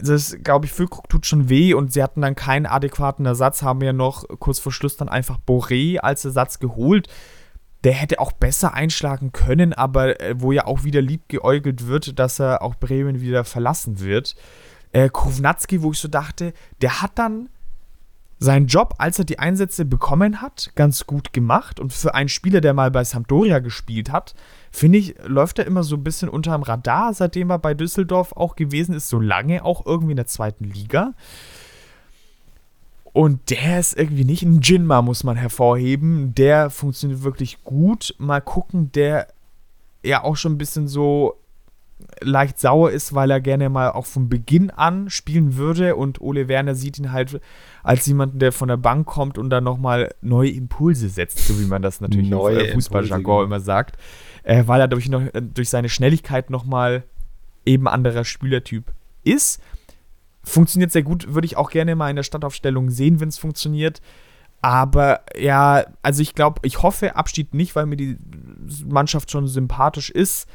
[0.00, 3.80] das, glaube ich, Füllkrug tut schon weh und sie hatten dann keinen adäquaten Ersatz, haben
[3.82, 7.08] ja noch kurz vor Schluss dann einfach Boré als Ersatz geholt.
[7.84, 12.18] Der hätte auch besser einschlagen können, aber äh, wo ja auch wieder lieb geäugelt wird,
[12.18, 14.34] dass er auch Bremen wieder verlassen wird.
[14.92, 17.48] Äh, Kovnatski, wo ich so dachte, der hat dann
[18.38, 21.80] seinen Job, als er die Einsätze bekommen hat, ganz gut gemacht.
[21.80, 24.34] Und für einen Spieler, der mal bei Sampdoria gespielt hat,
[24.70, 28.56] finde ich, läuft er immer so ein bisschen unterm Radar, seitdem er bei Düsseldorf auch
[28.56, 31.14] gewesen ist, so lange auch irgendwie in der zweiten Liga.
[33.14, 36.34] Und der ist irgendwie nicht ein Jinma, muss man hervorheben.
[36.34, 38.14] Der funktioniert wirklich gut.
[38.18, 39.28] Mal gucken, der
[40.02, 41.36] ja auch schon ein bisschen so
[42.20, 46.48] leicht sauer ist, weil er gerne mal auch von Beginn an spielen würde und Ole
[46.48, 47.40] Werner sieht ihn halt
[47.82, 51.64] als jemanden, der von der Bank kommt und dann nochmal neue Impulse setzt, so wie
[51.64, 53.96] man das natürlich im Fußballjargon immer sagt
[54.44, 57.02] äh, weil er durch, noch, äh, durch seine Schnelligkeit nochmal
[57.66, 58.92] eben anderer Spielertyp
[59.24, 59.60] ist.
[60.44, 64.00] Funktioniert sehr gut, würde ich auch gerne mal in der Startaufstellung sehen, wenn es funktioniert.
[64.60, 68.16] Aber ja, also ich glaube, ich hoffe Abschied nicht, weil mir die
[68.86, 70.48] Mannschaft schon sympathisch ist.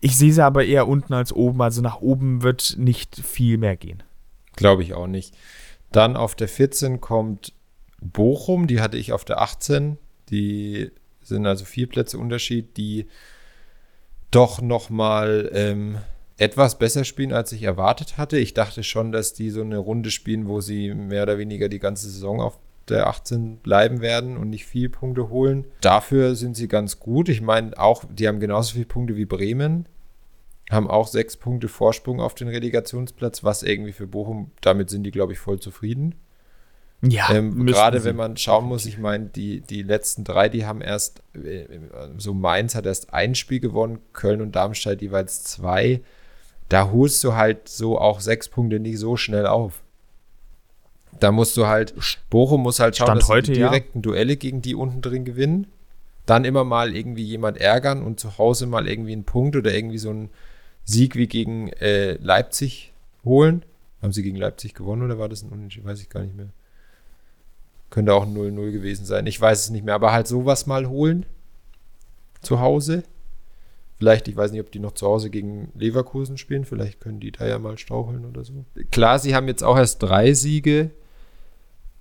[0.00, 1.62] Ich sehe sie aber eher unten als oben.
[1.62, 4.02] Also nach oben wird nicht viel mehr gehen.
[4.56, 5.36] Glaube ich auch nicht.
[5.92, 7.52] Dann auf der 14 kommt
[8.00, 9.98] Bochum, die hatte ich auf der 18.
[10.30, 10.90] Die
[11.22, 13.06] sind also vier Plätze Unterschied, die
[14.30, 15.98] doch noch mal ähm,
[16.38, 18.38] etwas besser spielen, als ich erwartet hatte.
[18.38, 21.78] Ich dachte schon, dass die so eine Runde spielen, wo sie mehr oder weniger die
[21.78, 22.58] ganze Saison auf
[22.88, 25.64] der 18 bleiben werden und nicht viel Punkte holen.
[25.80, 27.28] Dafür sind sie ganz gut.
[27.28, 29.88] Ich meine, auch, die haben genauso viele Punkte wie Bremen,
[30.70, 35.10] haben auch sechs Punkte Vorsprung auf den Relegationsplatz, was irgendwie für Bochum, damit sind die,
[35.10, 36.14] glaube ich, voll zufrieden.
[37.02, 40.80] Ja, ähm, gerade wenn man schauen muss, ich meine, die, die letzten drei, die haben
[40.80, 41.66] erst, äh,
[42.16, 46.00] so Mainz hat erst ein Spiel gewonnen, Köln und Darmstadt jeweils zwei.
[46.68, 49.82] Da holst du halt so auch sechs Punkte nicht so schnell auf.
[51.20, 51.94] Da musst du halt,
[52.28, 54.02] Bochum muss halt schauen, Stand dass heute, die direkten ja.
[54.02, 55.68] Duelle gegen die unten drin gewinnen.
[56.26, 59.98] Dann immer mal irgendwie jemand ärgern und zu Hause mal irgendwie einen Punkt oder irgendwie
[59.98, 60.30] so einen
[60.84, 62.92] Sieg wie gegen äh, Leipzig
[63.24, 63.64] holen.
[64.02, 65.86] Haben sie gegen Leipzig gewonnen oder war das ein Unentschieden?
[65.86, 66.48] Weiß ich gar nicht mehr.
[67.90, 69.26] Könnte auch 0-0 gewesen sein.
[69.26, 69.94] Ich weiß es nicht mehr.
[69.94, 71.26] Aber halt sowas mal holen.
[72.42, 73.04] Zu Hause.
[73.98, 76.64] Vielleicht, ich weiß nicht, ob die noch zu Hause gegen Leverkusen spielen.
[76.64, 78.64] Vielleicht können die da ja mal straucheln oder so.
[78.90, 80.90] Klar, sie haben jetzt auch erst drei Siege.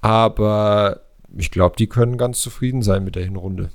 [0.01, 1.01] Aber
[1.37, 3.69] ich glaube, die können ganz zufrieden sein mit der Hinrunde.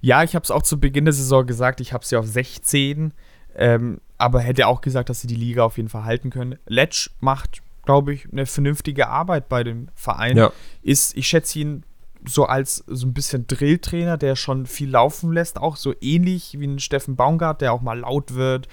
[0.00, 1.80] Ja, ich habe es auch zu Beginn der Saison gesagt.
[1.80, 3.12] Ich habe sie auf 16.
[3.56, 6.58] Ähm, aber hätte auch gesagt, dass sie die Liga auf jeden Fall halten können.
[6.66, 10.52] Letsch macht glaube ich, eine vernünftige Arbeit bei dem Verein ja.
[10.82, 11.16] ist.
[11.16, 11.84] Ich schätze ihn
[12.28, 16.66] so als so ein bisschen Drilltrainer, der schon viel laufen lässt, auch so ähnlich wie
[16.66, 18.68] ein Steffen Baumgart, der auch mal laut wird.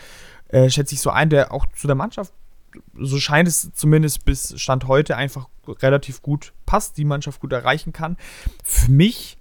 [0.50, 2.34] Äh, schätze ich so ein, der auch zu der Mannschaft,
[3.00, 7.94] so scheint es zumindest bis Stand heute, einfach relativ gut passt, die Mannschaft gut erreichen
[7.94, 8.18] kann.
[8.64, 9.38] Für mich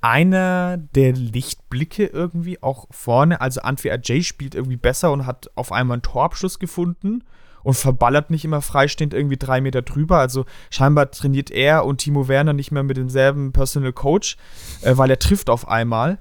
[0.00, 3.40] einer der Lichtblicke irgendwie auch vorne.
[3.40, 7.24] Also Antwi Ajay spielt irgendwie besser und hat auf einmal einen Torabschluss gefunden
[7.66, 10.18] und verballert nicht immer freistehend irgendwie drei Meter drüber.
[10.18, 14.36] Also scheinbar trainiert er und Timo Werner nicht mehr mit demselben Personal Coach,
[14.82, 16.18] äh, weil er trifft auf einmal.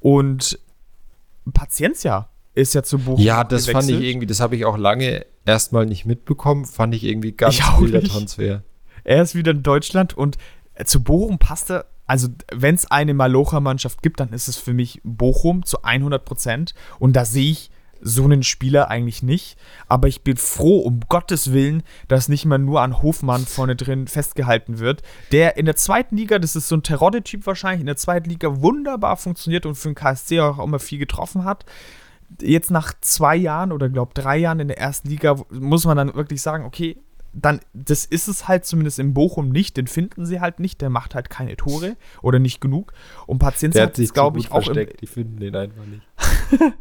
[0.00, 0.58] Und
[1.52, 3.22] Paciencia ist ja zu Bochum.
[3.22, 3.76] Ja, das gewechselt.
[3.76, 7.58] fand ich irgendwie, das habe ich auch lange erstmal nicht mitbekommen, fand ich irgendwie ganz
[7.78, 8.62] wilder Transfer.
[9.04, 10.38] Er ist wieder in Deutschland und
[10.76, 14.72] äh, zu Bochum passt er also wenn es eine Malocha-Mannschaft gibt, dann ist es für
[14.72, 16.72] mich Bochum zu 100 Prozent.
[17.00, 17.70] Und da sehe ich
[18.00, 19.56] so einen Spieler eigentlich nicht.
[19.88, 24.06] Aber ich bin froh, um Gottes Willen, dass nicht mal nur an Hofmann vorne drin
[24.06, 27.96] festgehalten wird, der in der zweiten Liga, das ist so ein Terodde-Typ wahrscheinlich, in der
[27.96, 31.64] zweiten Liga wunderbar funktioniert und für den KSC auch immer viel getroffen hat.
[32.40, 36.14] Jetzt nach zwei Jahren oder glaube drei Jahren in der ersten Liga muss man dann
[36.14, 36.98] wirklich sagen, okay,
[37.36, 40.90] dann, das ist es halt zumindest in Bochum nicht, den finden sie halt nicht, der
[40.90, 42.92] macht halt keine Tore oder nicht genug.
[43.26, 44.64] Und Patienz hat sich, glaube ich, auch.
[44.64, 45.02] Versteckt.
[45.02, 46.02] die finden den einfach nicht.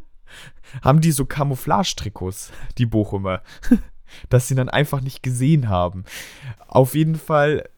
[0.82, 3.42] haben die so Camouflage-Trikots, die Bochumer,
[4.30, 6.06] dass sie dann einfach nicht gesehen haben.
[6.68, 7.70] Auf jeden Fall,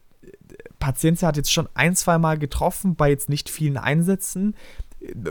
[0.78, 4.54] Paciencia hat jetzt schon ein, zwei Mal getroffen, bei jetzt nicht vielen Einsätzen.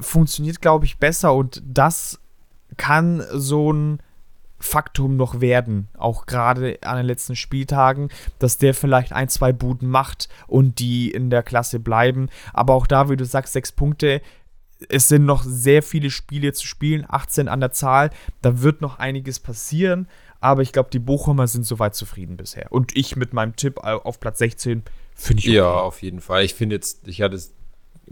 [0.01, 2.19] Funktioniert, glaube ich, besser und das
[2.77, 3.99] kann so ein
[4.59, 8.09] Faktum noch werden, auch gerade an den letzten Spieltagen,
[8.39, 12.29] dass der vielleicht ein, zwei Buden macht und die in der Klasse bleiben.
[12.53, 14.21] Aber auch da, wie du sagst, sechs Punkte.
[14.89, 18.11] Es sind noch sehr viele Spiele zu spielen, 18 an der Zahl.
[18.41, 20.07] Da wird noch einiges passieren.
[20.39, 22.71] Aber ich glaube, die Bochumer sind soweit zufrieden bisher.
[22.71, 24.83] Und ich mit meinem Tipp auf Platz 16
[25.15, 25.55] finde ich okay.
[25.57, 26.43] Ja, auf jeden Fall.
[26.43, 27.53] Ich finde jetzt, ich hatte es,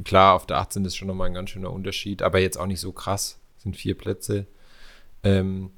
[0.04, 2.80] klar, auf der 18 ist schon nochmal ein ganz schöner Unterschied, aber jetzt auch nicht
[2.80, 3.40] so krass.
[3.56, 4.48] Das sind vier Plätze.
[5.24, 5.70] Ähm,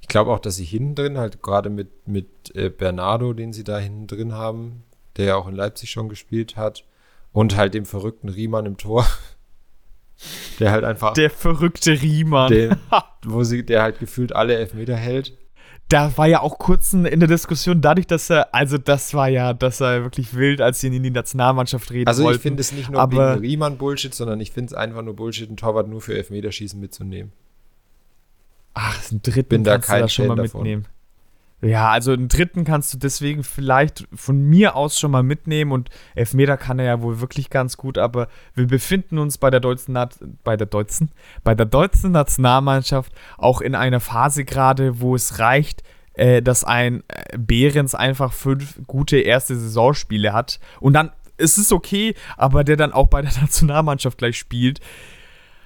[0.00, 3.64] ich glaube auch, dass sie hinten drin, halt gerade mit, mit äh, Bernardo, den sie
[3.64, 4.84] da hinten drin haben,
[5.16, 6.84] der ja auch in Leipzig schon gespielt hat,
[7.32, 9.06] und halt dem verrückten Riemann im Tor,
[10.58, 11.14] der halt einfach.
[11.14, 12.50] Der verrückte Riemann.
[12.52, 12.78] Der,
[13.24, 15.36] wo sie, der halt gefühlt alle Elfmeter hält.
[15.88, 19.54] Da war ja auch kurz in der Diskussion dadurch, dass er, also das war ja,
[19.54, 22.36] dass er wirklich wild, als sie ihn in die Nationalmannschaft reden Also wollten.
[22.36, 25.16] ich finde es nicht nur aber, wegen Riemann Bullshit, sondern ich finde es einfach nur
[25.16, 27.32] Bullshit, einen Torwart nur für Elfmeterschießen mitzunehmen.
[28.74, 30.60] Ach, einen dritten Bin kannst da du da schon mal davon.
[30.62, 30.84] mitnehmen.
[31.60, 35.90] Ja, also einen dritten kannst du deswegen vielleicht von mir aus schon mal mitnehmen und
[36.14, 39.98] Elfmeter kann er ja wohl wirklich ganz gut, aber wir befinden uns bei der deutschen,
[40.44, 41.10] bei der deutschen,
[41.42, 45.82] bei der deutschen Nationalmannschaft auch in einer Phase gerade, wo es reicht,
[46.14, 51.72] äh, dass ein äh, Behrens einfach fünf gute erste Saisonspiele hat und dann ist es
[51.72, 54.80] okay, aber der dann auch bei der Nationalmannschaft gleich spielt.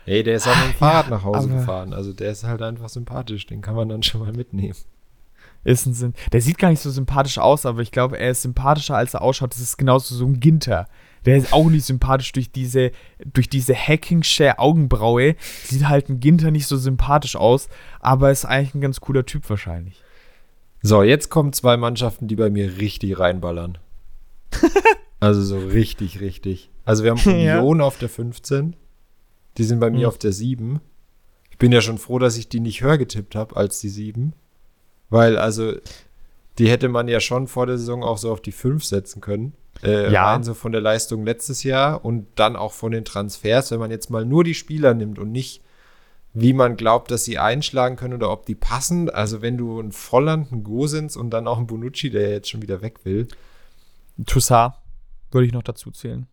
[0.07, 1.93] Ey, der ist auch mit dem Fahrrad ja, nach Hause gefahren.
[1.93, 3.47] Also der ist halt einfach sympathisch.
[3.47, 4.75] Den kann man dann schon mal mitnehmen.
[5.65, 6.15] Ist ein Sinn.
[6.33, 9.23] Der sieht gar nicht so sympathisch aus, aber ich glaube, er ist sympathischer, als er
[9.23, 9.53] ausschaut.
[9.53, 10.89] Das ist genauso so ein Ginter.
[11.25, 12.91] Der ist auch nicht sympathisch durch diese,
[13.33, 15.37] durch diese Hacking-Share Augenbraue.
[15.65, 17.69] Sieht halt ein Ginter nicht so sympathisch aus,
[18.01, 20.03] aber ist eigentlich ein ganz cooler Typ wahrscheinlich.
[20.83, 23.79] So, jetzt kommen zwei Mannschaften, die bei mir richtig reinballern.
[25.21, 26.71] also so richtig, richtig.
[26.85, 27.85] Also wir haben Union ja.
[27.85, 28.75] auf der 15.
[29.59, 30.09] Die sind bei mir hm.
[30.09, 30.81] auf der 7.
[31.51, 34.33] Ich bin ja schon froh, dass ich die nicht höher getippt habe als die 7.
[35.13, 35.75] Weil, also,
[36.59, 39.53] die hätte man ja schon vor der Saison auch so auf die 5 setzen können.
[39.83, 40.33] Äh, ja.
[40.33, 43.91] Rein so von der Leistung letztes Jahr und dann auch von den Transfers, wenn man
[43.91, 45.61] jetzt mal nur die Spieler nimmt und nicht,
[46.33, 49.11] wie man glaubt, dass sie einschlagen können oder ob die passen.
[49.11, 52.63] Also, wenn du ein Volland, ein Gosens und dann auch ein Bonucci, der jetzt schon
[52.63, 53.29] wieder weg will.
[54.25, 54.73] Toussaint
[55.31, 56.27] würde ich noch dazu zählen.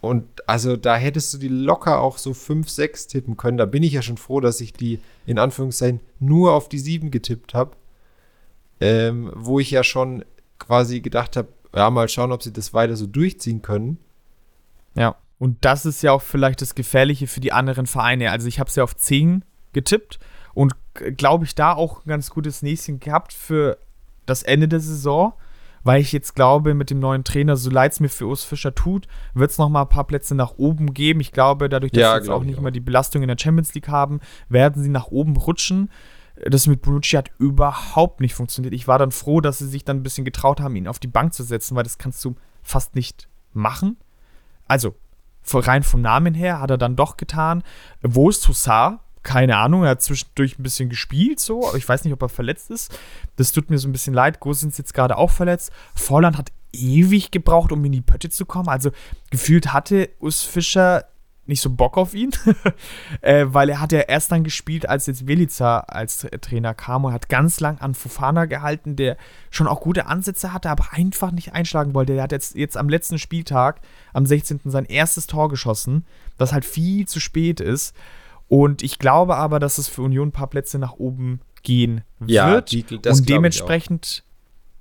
[0.00, 3.58] Und also da hättest du die locker auch so 5, 6 tippen können.
[3.58, 7.10] Da bin ich ja schon froh, dass ich die in Anführungszeichen nur auf die 7
[7.10, 7.76] getippt habe.
[8.80, 10.24] Ähm, wo ich ja schon
[10.58, 13.98] quasi gedacht habe, ja, mal schauen, ob sie das weiter so durchziehen können.
[14.94, 18.30] Ja, und das ist ja auch vielleicht das Gefährliche für die anderen Vereine.
[18.30, 20.18] Also ich habe es ja auf 10 getippt
[20.54, 23.78] und glaube ich da auch ein ganz gutes Näschen gehabt für
[24.26, 25.34] das Ende der Saison
[25.88, 28.74] weil ich jetzt glaube, mit dem neuen Trainer, so leid es mir für Urs Fischer
[28.74, 31.20] tut, wird es noch mal ein paar Plätze nach oben geben.
[31.20, 32.62] Ich glaube, dadurch, dass ja, sie jetzt auch nicht auch.
[32.62, 35.90] mehr die Belastung in der Champions League haben, werden sie nach oben rutschen.
[36.46, 38.74] Das mit Bonucci hat überhaupt nicht funktioniert.
[38.74, 41.08] Ich war dann froh, dass sie sich dann ein bisschen getraut haben, ihn auf die
[41.08, 43.96] Bank zu setzen, weil das kannst du fast nicht machen.
[44.66, 44.94] Also,
[45.52, 47.62] rein vom Namen her hat er dann doch getan.
[48.02, 49.00] Wo ist Toussaint?
[49.22, 52.30] keine Ahnung, er hat zwischendurch ein bisschen gespielt, so, aber ich weiß nicht, ob er
[52.30, 52.98] verletzt ist.
[53.36, 54.40] Das tut mir so ein bisschen leid.
[54.40, 55.70] Gosens jetzt gerade auch verletzt.
[55.94, 58.68] Volland hat ewig gebraucht, um in die Pötte zu kommen.
[58.68, 58.90] Also
[59.30, 61.04] gefühlt hatte Urs Fischer
[61.48, 62.30] nicht so Bock auf ihn,
[63.20, 67.12] äh, weil er hat ja erst dann gespielt, als jetzt Velica als Trainer kam und
[67.12, 69.16] hat ganz lang an Fofana gehalten, der
[69.50, 72.14] schon auch gute Ansätze hatte, aber einfach nicht einschlagen wollte.
[72.14, 73.80] Der hat jetzt, jetzt am letzten Spieltag,
[74.12, 74.60] am 16.
[74.64, 76.04] sein erstes Tor geschossen,
[76.36, 77.94] das halt viel zu spät ist.
[78.48, 82.30] Und ich glaube aber, dass es für Union ein paar Plätze nach oben gehen wird.
[82.30, 84.24] Ja, die, und dementsprechend,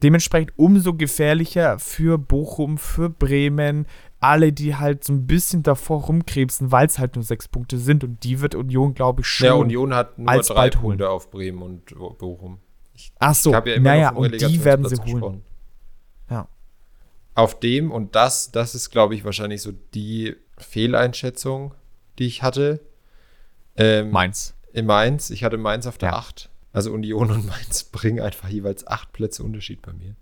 [0.04, 3.86] dementsprechend umso gefährlicher für Bochum, für Bremen,
[4.20, 8.04] alle, die halt so ein bisschen davor rumkrebsen, weil es halt nur sechs Punkte sind.
[8.04, 9.46] Und die wird Union, glaube ich, schon.
[9.46, 11.16] Ja, Union hat nur drei Punkte holen.
[11.16, 11.86] auf Bremen und
[12.18, 12.60] Bochum.
[12.94, 15.06] Ich, Ach so, ja naja, und die werden sie holen.
[15.06, 15.44] Gesprochen.
[16.32, 16.48] Ja.
[17.36, 21.76] Auf dem, und das, das ist, glaube ich, wahrscheinlich so die Fehleinschätzung,
[22.18, 22.80] die ich hatte.
[23.76, 24.56] Ähm, Mainz.
[24.74, 25.30] In Mainz.
[25.30, 26.16] Ich hatte Mainz auf der ja.
[26.16, 26.50] 8.
[26.74, 30.16] Also Union und Mainz bringen einfach jeweils acht Plätze Unterschied bei mir.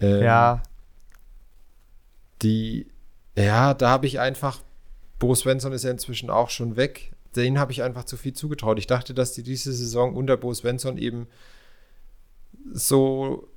[0.00, 0.62] Ähm, ja.
[2.42, 2.86] Die,
[3.36, 4.62] ja, da habe ich einfach,
[5.18, 7.12] Bo Svensson ist ja inzwischen auch schon weg.
[7.34, 8.78] Den habe ich einfach zu viel zugetraut.
[8.78, 11.28] Ich dachte, dass die diese Saison unter Bo Svensson eben
[12.72, 13.48] so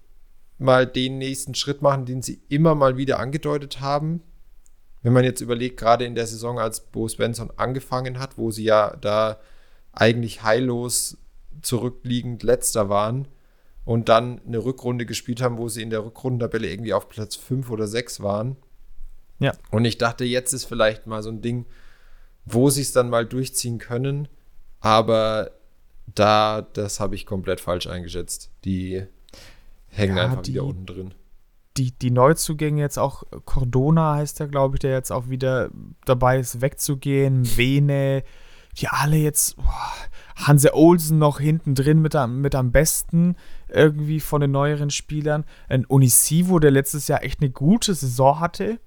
[0.58, 4.22] mal den nächsten Schritt machen, den sie immer mal wieder angedeutet haben.
[5.02, 8.64] Wenn man jetzt überlegt, gerade in der Saison, als Bo Svensson angefangen hat, wo sie
[8.64, 9.40] ja da
[9.92, 11.18] eigentlich heillos
[11.62, 13.28] zurückliegend letzter waren
[13.84, 17.70] und dann eine Rückrunde gespielt haben, wo sie in der Rückrundentabelle irgendwie auf Platz 5
[17.70, 18.58] oder 6 waren.
[19.40, 19.54] Ja.
[19.72, 21.66] Und ich dachte, jetzt ist vielleicht mal so ein Ding,
[22.46, 24.28] wo sie es dann mal durchziehen können.
[24.80, 25.52] Aber
[26.14, 28.52] da, das habe ich komplett falsch eingeschätzt.
[28.64, 29.04] Die
[29.88, 31.14] hängen Ja, einfach die- wieder unten drin.
[31.78, 35.70] die, die Neuzugänge jetzt auch, Cordona heißt der, glaube ich, der jetzt auch wieder
[36.06, 38.24] dabei ist, wegzugehen, Vene,
[38.78, 39.92] die alle jetzt, boah,
[40.36, 43.36] Hanse Olsen noch hinten drin mit am, mit am besten
[43.70, 45.46] irgendwie von den neueren Spielern.
[45.70, 48.80] Ein Unisivo, der letztes Jahr echt eine gute Saison hatte,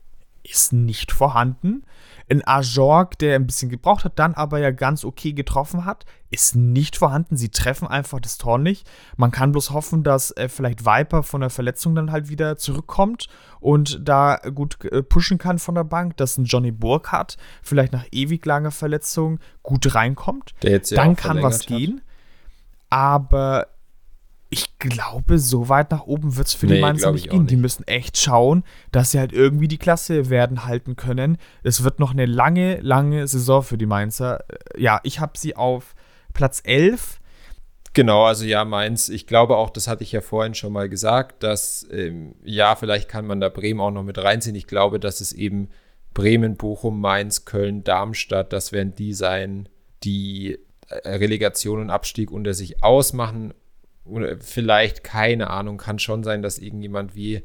[0.51, 1.85] ist nicht vorhanden.
[2.31, 6.57] Ein Ajorg, der ein bisschen gebraucht hat, dann aber ja ganz okay getroffen hat, ist
[6.57, 7.37] nicht vorhanden.
[7.37, 8.87] Sie treffen einfach das Tor nicht.
[9.17, 13.29] Man kann bloß hoffen, dass äh, vielleicht Viper von der Verletzung dann halt wieder zurückkommt
[13.61, 18.05] und da gut äh, pushen kann von der Bank, dass ein Johnny Burkhardt vielleicht nach
[18.13, 21.67] ewig langer Verletzung gut reinkommt Der jetzt ja dann kann was hat.
[21.69, 22.03] gehen.
[22.91, 23.69] Aber
[24.51, 27.47] ich glaube, so weit nach oben wird es für Nee, die Mainzer nicht gehen.
[27.47, 27.63] Die nicht.
[27.63, 31.37] müssen echt schauen, dass sie halt irgendwie die Klasse werden halten können.
[31.63, 34.41] Es wird noch eine lange, lange Saison für die Mainzer.
[34.49, 35.95] Äh, Ja, ich habe sie auf
[36.33, 37.21] Platz 11.
[37.93, 41.43] Genau, also ja, Mainz, ich glaube auch, das hatte ich ja vorhin schon mal gesagt,
[41.43, 44.55] dass ähm, ja, vielleicht kann man da Bremen auch noch mit reinziehen.
[44.57, 45.69] Ich glaube, dass es eben
[46.15, 49.69] Bremen, Bochum, Mainz, Köln, Darmstadt, das werden die sein,
[50.05, 53.53] die äh, Relegation und Abstieg unter sich ausmachen.
[54.09, 57.43] Oder vielleicht, keine Ahnung, kann schon sein, dass irgendjemand wie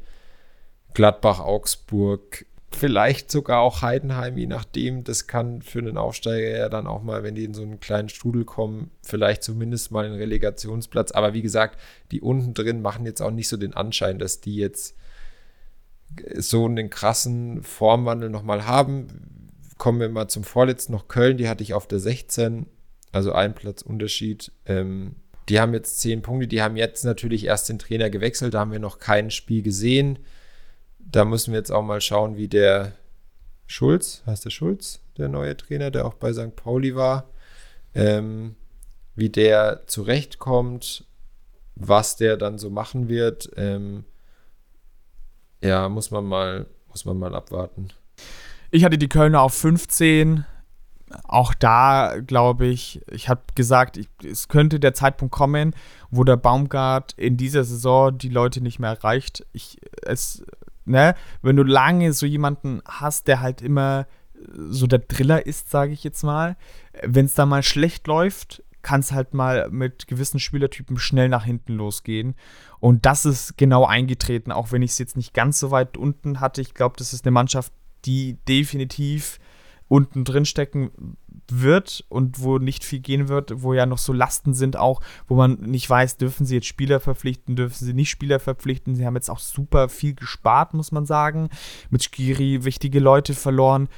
[0.94, 6.86] Gladbach, Augsburg, vielleicht sogar auch Heidenheim, je nachdem, das kann für einen Aufsteiger ja dann
[6.86, 11.12] auch mal, wenn die in so einen kleinen Strudel kommen, vielleicht zumindest mal einen Relegationsplatz.
[11.12, 14.56] Aber wie gesagt, die unten drin machen jetzt auch nicht so den Anschein, dass die
[14.56, 14.96] jetzt
[16.36, 19.50] so einen krassen Formwandel nochmal haben.
[19.78, 22.66] Kommen wir mal zum vorletzten noch Köln, die hatte ich auf der 16,
[23.12, 24.52] also ein Platz Unterschied.
[24.66, 25.16] Ähm,
[25.48, 28.72] die haben jetzt 10 Punkte, die haben jetzt natürlich erst den Trainer gewechselt, da haben
[28.72, 30.18] wir noch kein Spiel gesehen.
[30.98, 32.92] Da müssen wir jetzt auch mal schauen, wie der
[33.66, 36.56] Schulz, heißt der Schulz, der neue Trainer, der auch bei St.
[36.56, 37.28] Pauli war,
[37.94, 38.56] ähm,
[39.14, 41.04] wie der zurechtkommt,
[41.76, 43.50] was der dann so machen wird.
[43.56, 44.04] Ähm,
[45.62, 47.88] ja, muss man mal, muss man mal abwarten.
[48.70, 50.44] Ich hatte die Kölner auf 15.
[51.24, 55.74] Auch da glaube ich, ich habe gesagt, ich, es könnte der Zeitpunkt kommen,
[56.10, 59.46] wo der Baumgart in dieser Saison die Leute nicht mehr erreicht.
[59.52, 60.44] Ich, es,
[60.84, 64.06] ne, wenn du lange so jemanden hast, der halt immer
[64.56, 66.56] so der Driller ist, sage ich jetzt mal,
[67.02, 71.44] wenn es da mal schlecht läuft, kann es halt mal mit gewissen Spielertypen schnell nach
[71.44, 72.34] hinten losgehen.
[72.80, 76.40] Und das ist genau eingetreten, auch wenn ich es jetzt nicht ganz so weit unten
[76.40, 76.60] hatte.
[76.60, 77.72] Ich glaube, das ist eine Mannschaft,
[78.04, 79.38] die definitiv
[79.88, 81.16] unten drin stecken
[81.50, 85.34] wird und wo nicht viel gehen wird, wo ja noch so Lasten sind auch, wo
[85.34, 88.94] man nicht weiß, dürfen sie jetzt Spieler verpflichten, dürfen sie nicht Spieler verpflichten.
[88.94, 91.50] Sie haben jetzt auch super viel gespart, muss man sagen.
[91.90, 93.88] Mit Skiri wichtige Leute verloren.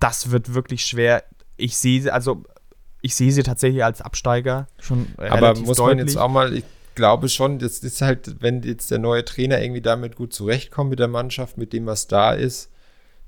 [0.00, 1.24] Das wird wirklich schwer.
[1.56, 2.42] Ich sehe sie, also
[3.00, 5.96] ich sehe sie tatsächlich als Absteiger schon Aber muss deutlich.
[5.96, 6.64] man jetzt auch mal, ich
[6.94, 10.98] glaube schon, das ist halt, wenn jetzt der neue Trainer irgendwie damit gut zurechtkommt mit
[10.98, 12.70] der Mannschaft, mit dem, was da ist,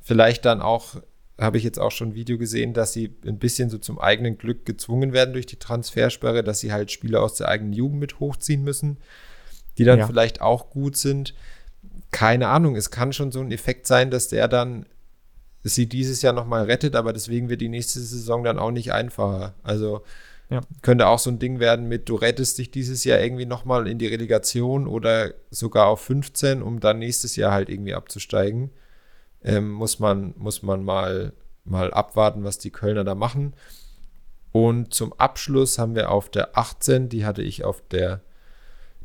[0.00, 0.96] vielleicht dann auch,
[1.38, 4.38] habe ich jetzt auch schon ein Video gesehen, dass sie ein bisschen so zum eigenen
[4.38, 8.20] Glück gezwungen werden durch die Transfersperre, dass sie halt Spieler aus der eigenen Jugend mit
[8.20, 8.98] hochziehen müssen,
[9.78, 10.06] die dann Ja.
[10.06, 11.34] vielleicht auch gut sind.
[12.12, 14.86] Keine Ahnung, es kann schon so ein Effekt sein, dass der dann
[15.64, 19.54] sie dieses Jahr nochmal rettet, aber deswegen wird die nächste Saison dann auch nicht einfacher.
[19.62, 20.02] Also
[20.50, 20.60] Ja.
[20.82, 23.98] könnte auch so ein Ding werden mit, du rettest dich dieses Jahr irgendwie nochmal in
[23.98, 28.70] die Relegation oder sogar auf 15, um dann nächstes Jahr halt irgendwie abzusteigen.
[29.44, 31.32] Ähm, muss man, muss man mal,
[31.64, 33.54] mal abwarten, was die Kölner da machen.
[34.52, 38.22] Und zum Abschluss haben wir auf der 18, die hatte ich auf der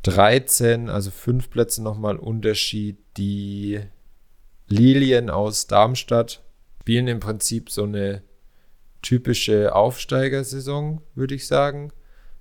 [0.03, 3.81] 13, also fünf Plätze nochmal Unterschied, die
[4.67, 6.41] Lilien aus Darmstadt
[6.89, 8.23] spielen im Prinzip so eine
[9.03, 11.91] typische Aufsteigersaison, würde ich sagen.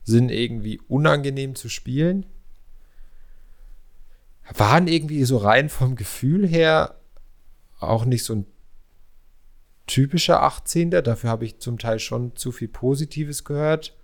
[0.04, 2.24] Sind irgendwie unangenehm zu spielen.
[4.54, 6.97] Waren irgendwie so rein vom Gefühl her
[7.78, 8.46] auch nicht so ein
[9.86, 10.90] typischer 18.
[10.90, 13.96] Dafür habe ich zum Teil schon zu viel Positives gehört.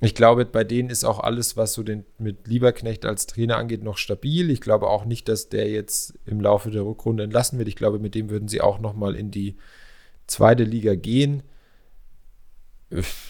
[0.00, 3.84] Ich glaube, bei denen ist auch alles, was so den mit Lieberknecht als Trainer angeht,
[3.84, 4.50] noch stabil.
[4.50, 7.68] Ich glaube auch nicht, dass der jetzt im Laufe der Rückrunde entlassen wird.
[7.68, 9.56] Ich glaube, mit dem würden sie auch noch mal in die
[10.26, 11.44] zweite Liga gehen.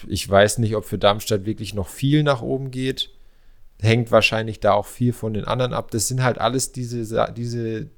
[0.07, 3.11] Ich weiß nicht, ob für Darmstadt wirklich noch viel nach oben geht.
[3.79, 5.91] hängt wahrscheinlich da auch viel von den anderen ab.
[5.91, 7.89] Das sind halt alles diese, diese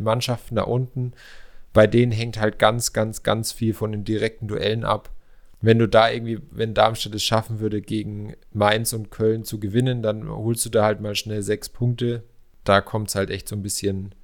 [0.00, 1.12] Mannschaften da unten,
[1.72, 5.10] bei denen hängt halt ganz, ganz, ganz viel von den direkten Duellen ab.
[5.60, 10.02] Wenn du da irgendwie, wenn Darmstadt es schaffen würde, gegen Mainz und Köln zu gewinnen,
[10.02, 12.24] dann holst du da halt mal schnell sechs Punkte.
[12.64, 14.14] Da kommt es halt echt so ein bisschen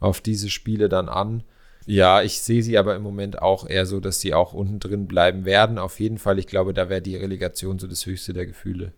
[0.00, 1.44] auf diese Spiele dann an.
[1.86, 5.06] Ja, ich sehe sie aber im Moment auch eher so, dass sie auch unten drin
[5.06, 5.78] bleiben werden.
[5.78, 8.92] Auf jeden Fall, ich glaube, da wäre die Relegation so das höchste der Gefühle.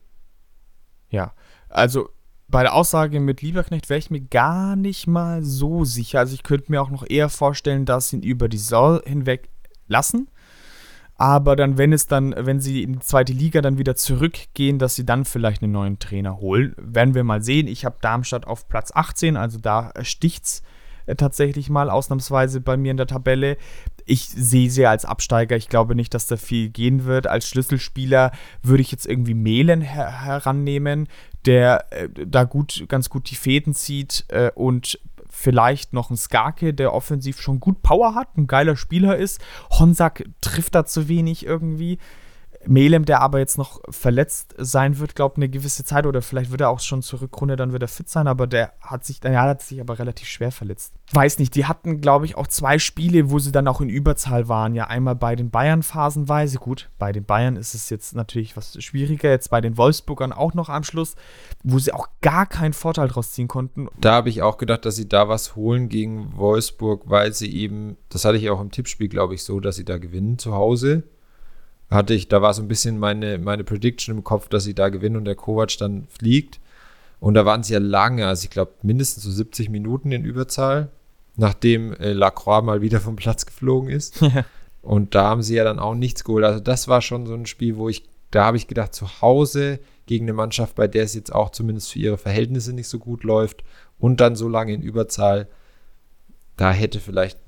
[1.10, 1.34] Ja,
[1.68, 2.10] also
[2.48, 6.20] bei der Aussage mit Lieberknecht wäre ich mir gar nicht mal so sicher.
[6.20, 9.48] Also ich könnte mir auch noch eher vorstellen, dass sie ihn über die Saison hinweg
[9.88, 10.28] lassen.
[11.16, 14.96] Aber dann, wenn es dann, wenn sie in die zweite Liga dann wieder zurückgehen, dass
[14.96, 16.74] sie dann vielleicht einen neuen Trainer holen.
[16.76, 17.68] Werden wir mal sehen.
[17.68, 20.62] Ich habe Darmstadt auf Platz 18, also da sticht's
[21.06, 23.56] äh, tatsächlich mal ausnahmsweise bei mir in der Tabelle.
[24.06, 25.56] Ich sehe sie als Absteiger.
[25.56, 27.26] Ich glaube nicht, dass da viel gehen wird.
[27.26, 28.32] Als Schlüsselspieler
[28.62, 31.08] würde ich jetzt irgendwie Mehlen her herannehmen,
[31.46, 34.98] der äh, da gut, ganz gut die Fäden zieht äh, und
[35.30, 39.40] vielleicht noch ein Skarke, der offensiv schon gut Power hat, ein geiler Spieler ist.
[39.70, 41.98] Honsack trifft da zu wenig irgendwie.
[42.66, 46.60] Melem, der aber jetzt noch verletzt sein wird, glaube eine gewisse Zeit oder vielleicht wird
[46.60, 49.62] er auch schon zur Rückrunde dann wieder fit sein, aber der hat sich, ja, hat
[49.62, 50.94] sich aber relativ schwer verletzt.
[51.12, 54.48] Weiß nicht, die hatten, glaube ich, auch zwei Spiele, wo sie dann auch in Überzahl
[54.48, 54.74] waren.
[54.74, 56.58] Ja, einmal bei den Bayern phasenweise.
[56.58, 60.54] Gut, bei den Bayern ist es jetzt natürlich was schwieriger, jetzt bei den Wolfsburgern auch
[60.54, 61.14] noch am Schluss,
[61.62, 63.88] wo sie auch gar keinen Vorteil draus ziehen konnten.
[64.00, 67.96] Da habe ich auch gedacht, dass sie da was holen gegen Wolfsburg, weil sie eben,
[68.08, 71.04] das hatte ich auch im Tippspiel, glaube ich, so, dass sie da gewinnen zu Hause
[71.94, 74.88] hatte ich, da war so ein bisschen meine, meine Prediction im Kopf, dass sie da
[74.88, 76.60] gewinnen und der Kovac dann fliegt.
[77.20, 80.90] Und da waren sie ja lange, also ich glaube mindestens so 70 Minuten in Überzahl,
[81.36, 84.22] nachdem äh, Lacroix mal wieder vom Platz geflogen ist.
[84.82, 86.44] Und da haben sie ja dann auch nichts geholt.
[86.44, 89.80] Also das war schon so ein Spiel, wo ich, da habe ich gedacht, zu Hause
[90.04, 93.24] gegen eine Mannschaft, bei der es jetzt auch zumindest für ihre Verhältnisse nicht so gut
[93.24, 93.64] läuft
[93.98, 95.48] und dann so lange in Überzahl,
[96.56, 97.38] da hätte vielleicht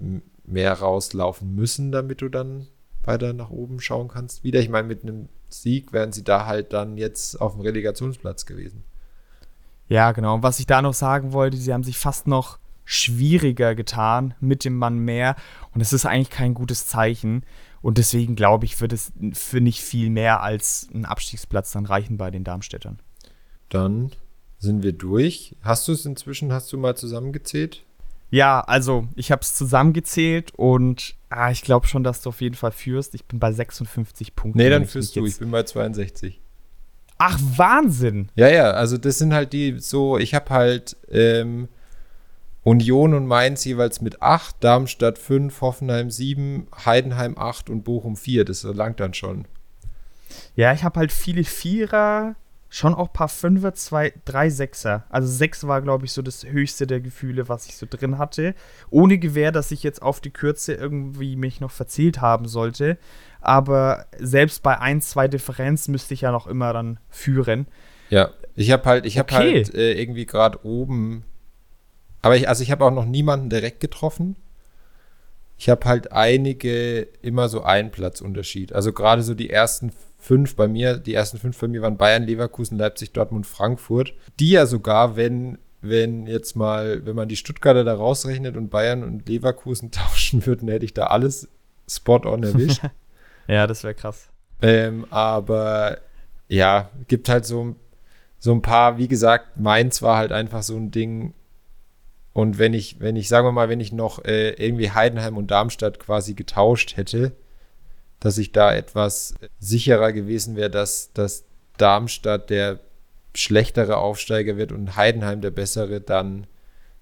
[0.47, 2.69] mehr rauslaufen müssen, damit du dann
[3.07, 4.45] weiter nach oben schauen kannst.
[4.45, 8.47] Wieder, ich meine, mit einem Sieg wären sie da halt dann jetzt auf dem Relegationsplatz
[8.47, 8.85] gewesen.
[9.89, 10.35] Ja, genau.
[10.35, 14.65] Und was ich da noch sagen wollte, sie haben sich fast noch schwieriger getan mit
[14.65, 15.37] dem Mann mehr.
[15.75, 17.45] Und es ist eigentlich kein gutes Zeichen.
[17.83, 22.17] Und deswegen glaube ich, wird es für nicht viel mehr als ein Abstiegsplatz dann reichen
[22.17, 23.01] bei den Darmstädtern.
[23.69, 24.13] Dann
[24.59, 25.57] sind wir durch.
[25.63, 27.85] Hast du es inzwischen, hast du mal zusammengezählt?
[28.31, 32.57] Ja, also ich habe es zusammengezählt und ah, ich glaube schon, dass du auf jeden
[32.57, 33.15] Fall führst.
[33.15, 34.59] Ich bin bei 56 Punkten.
[34.59, 35.25] Nee, dann führst du.
[35.25, 36.41] Ich bin bei 62.
[37.19, 38.29] Ach, Wahnsinn!
[38.35, 41.69] Ja, ja, also das sind halt die so, ich habe halt ähm,
[42.63, 48.45] Union und Mainz jeweils mit 8, Darmstadt 5, Hoffenheim 7, Heidenheim 8 und Bochum 4.
[48.45, 49.47] Das langt dann schon.
[50.57, 52.35] Ja, ich habe halt viele Vierer,
[52.77, 55.05] schon auch ein paar Fünfer, zwei, drei Sechser.
[55.09, 58.55] Also sechs war, glaube ich, so das höchste der Gefühle, was ich so drin hatte.
[58.91, 62.99] Ohne Gewähr, dass ich jetzt auf die Kürze irgendwie mich noch verzählt haben sollte.
[63.41, 67.67] Aber selbst bei ein, zwei Differenz müsste ich ja noch immer dann führen.
[68.11, 69.55] Ja, ich habe halt, ich habe okay.
[69.55, 71.25] halt äh, irgendwie gerade oben.
[72.21, 74.37] Aber ich, also ich habe auch noch niemanden direkt getroffen.
[75.57, 78.75] Ich habe halt einige immer so einen Platzunterschied.
[78.75, 79.93] Also gerade so die ersten
[80.27, 84.13] fünf bei mir, die ersten fünf bei mir waren Bayern, Leverkusen, Leipzig, Dortmund, Frankfurt.
[84.41, 89.05] Die ja sogar, wenn, wenn jetzt mal, wenn man die Stuttgarter da rausrechnet und Bayern
[89.05, 91.49] und Leverkusen tauschen würden, hätte ich da alles
[91.89, 92.83] spot on erwischt.
[93.47, 94.29] ja, das wäre krass.
[94.61, 95.99] Ähm, aber
[96.49, 97.77] ja, gibt halt so,
[98.41, 101.35] so ein paar, wie gesagt, Mainz war halt einfach so ein Ding.
[102.33, 105.53] Und wenn ich, wenn ich, sagen wir mal, wenn ich noch äh, irgendwie Heidenheim und
[105.53, 107.33] Darmstadt quasi getauscht hätte,
[108.21, 111.45] dass ich da etwas sicherer gewesen wäre, dass, dass
[111.77, 112.81] Darmstadt der
[113.35, 116.47] schlechtere Aufsteiger wird und Heidenheim der bessere, dann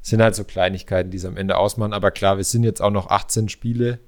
[0.00, 1.92] sind halt so Kleinigkeiten, die es am Ende ausmachen.
[1.92, 4.00] Aber klar, wir sind jetzt auch noch 18 Spiele.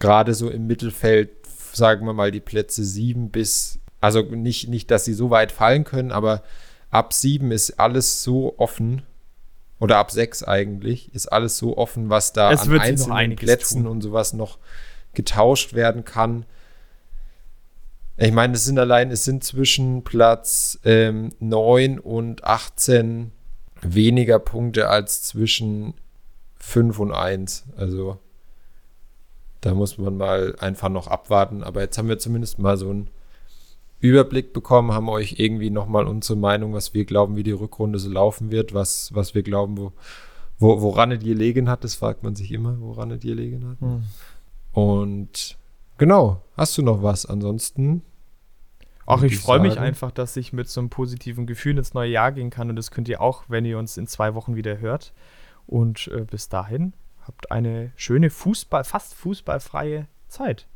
[0.00, 1.30] Gerade so im Mittelfeld,
[1.72, 5.84] sagen wir mal, die Plätze 7 bis, also nicht, nicht, dass sie so weit fallen
[5.84, 6.42] können, aber
[6.90, 9.02] ab 7 ist alles so offen.
[9.78, 13.92] Oder ab 6 eigentlich, ist alles so offen, was da es an einzelnen Plätzen tun.
[13.92, 14.58] und sowas noch
[15.14, 16.44] getauscht werden kann.
[18.16, 23.32] Ich meine, es sind allein, es sind zwischen Platz ähm, 9 und 18
[23.80, 25.94] weniger Punkte als zwischen
[26.56, 27.64] 5 und 1.
[27.76, 28.18] Also
[29.60, 31.62] da muss man mal einfach noch abwarten.
[31.62, 33.10] Aber jetzt haben wir zumindest mal so einen
[34.00, 38.08] Überblick bekommen, haben euch irgendwie nochmal unsere Meinung, was wir glauben, wie die Rückrunde so
[38.08, 39.92] laufen wird, was, was wir glauben, wo,
[40.58, 43.80] wo, woran es gelegen hat, das fragt man sich immer, woran es gelegen hat.
[43.80, 44.04] Hm.
[44.72, 45.58] Und
[45.96, 47.26] genau, hast du noch was?
[47.26, 48.02] Ansonsten.
[49.06, 52.30] Ach, ich freue mich einfach, dass ich mit so einem positiven Gefühl ins neue Jahr
[52.30, 52.68] gehen kann.
[52.68, 55.14] Und das könnt ihr auch, wenn ihr uns in zwei Wochen wieder hört.
[55.66, 56.92] Und äh, bis dahin
[57.26, 60.66] habt eine schöne Fußball, fast fußballfreie Zeit.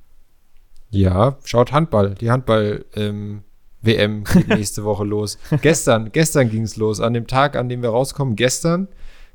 [0.90, 2.14] Ja, schaut Handball.
[2.14, 3.42] Die Handball ähm,
[3.80, 5.38] WM geht nächste Woche los.
[5.62, 7.00] gestern, gestern ging es los.
[7.00, 8.88] An dem Tag, an dem wir rauskommen, gestern,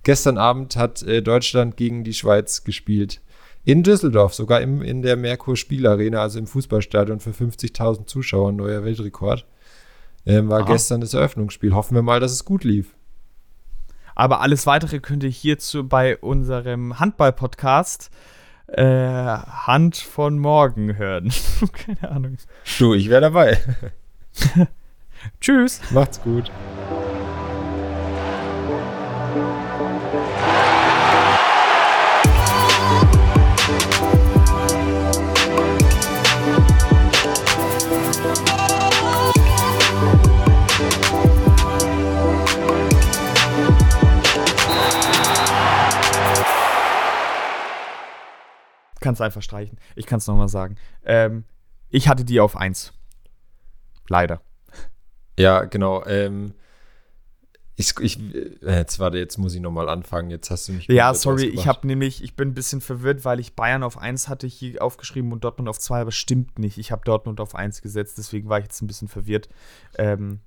[0.03, 3.21] gestern Abend hat äh, Deutschland gegen die Schweiz gespielt.
[3.67, 8.85] In Düsseldorf, sogar im, in der Merkur Spielarena, also im Fußballstadion für 50.000 Zuschauer, neuer
[8.85, 9.45] Weltrekord.
[10.25, 10.71] Ähm, war Aha.
[10.71, 11.75] gestern das Eröffnungsspiel.
[11.75, 12.95] Hoffen wir mal, dass es gut lief.
[14.15, 18.09] Aber alles weitere könnt ihr hierzu bei unserem Handball-Podcast
[18.67, 21.33] äh, Hand von morgen hören.
[21.73, 22.37] Keine Ahnung.
[22.79, 23.59] Du, ich wäre dabei.
[25.41, 25.81] Tschüss.
[25.91, 26.49] Macht's gut.
[49.07, 49.79] Kann es einfach streichen.
[49.95, 50.75] Ich kann es nochmal sagen.
[51.05, 51.45] Ähm,
[51.87, 52.91] ich hatte die auf 1.
[54.09, 54.41] Leider.
[55.39, 56.05] Ja, genau.
[56.05, 56.53] Ähm,
[57.77, 60.29] ich, ich, äh, jetzt warte, jetzt muss ich nochmal anfangen.
[60.29, 60.89] Jetzt hast du mich.
[60.89, 64.27] Ja, sorry, ich habe nämlich, ich bin ein bisschen verwirrt, weil ich Bayern auf 1
[64.27, 66.77] hatte hier aufgeschrieben und Dortmund auf 2, aber stimmt nicht.
[66.77, 69.47] Ich habe Dortmund auf 1 gesetzt, deswegen war ich jetzt ein bisschen verwirrt.
[69.97, 70.41] Ähm,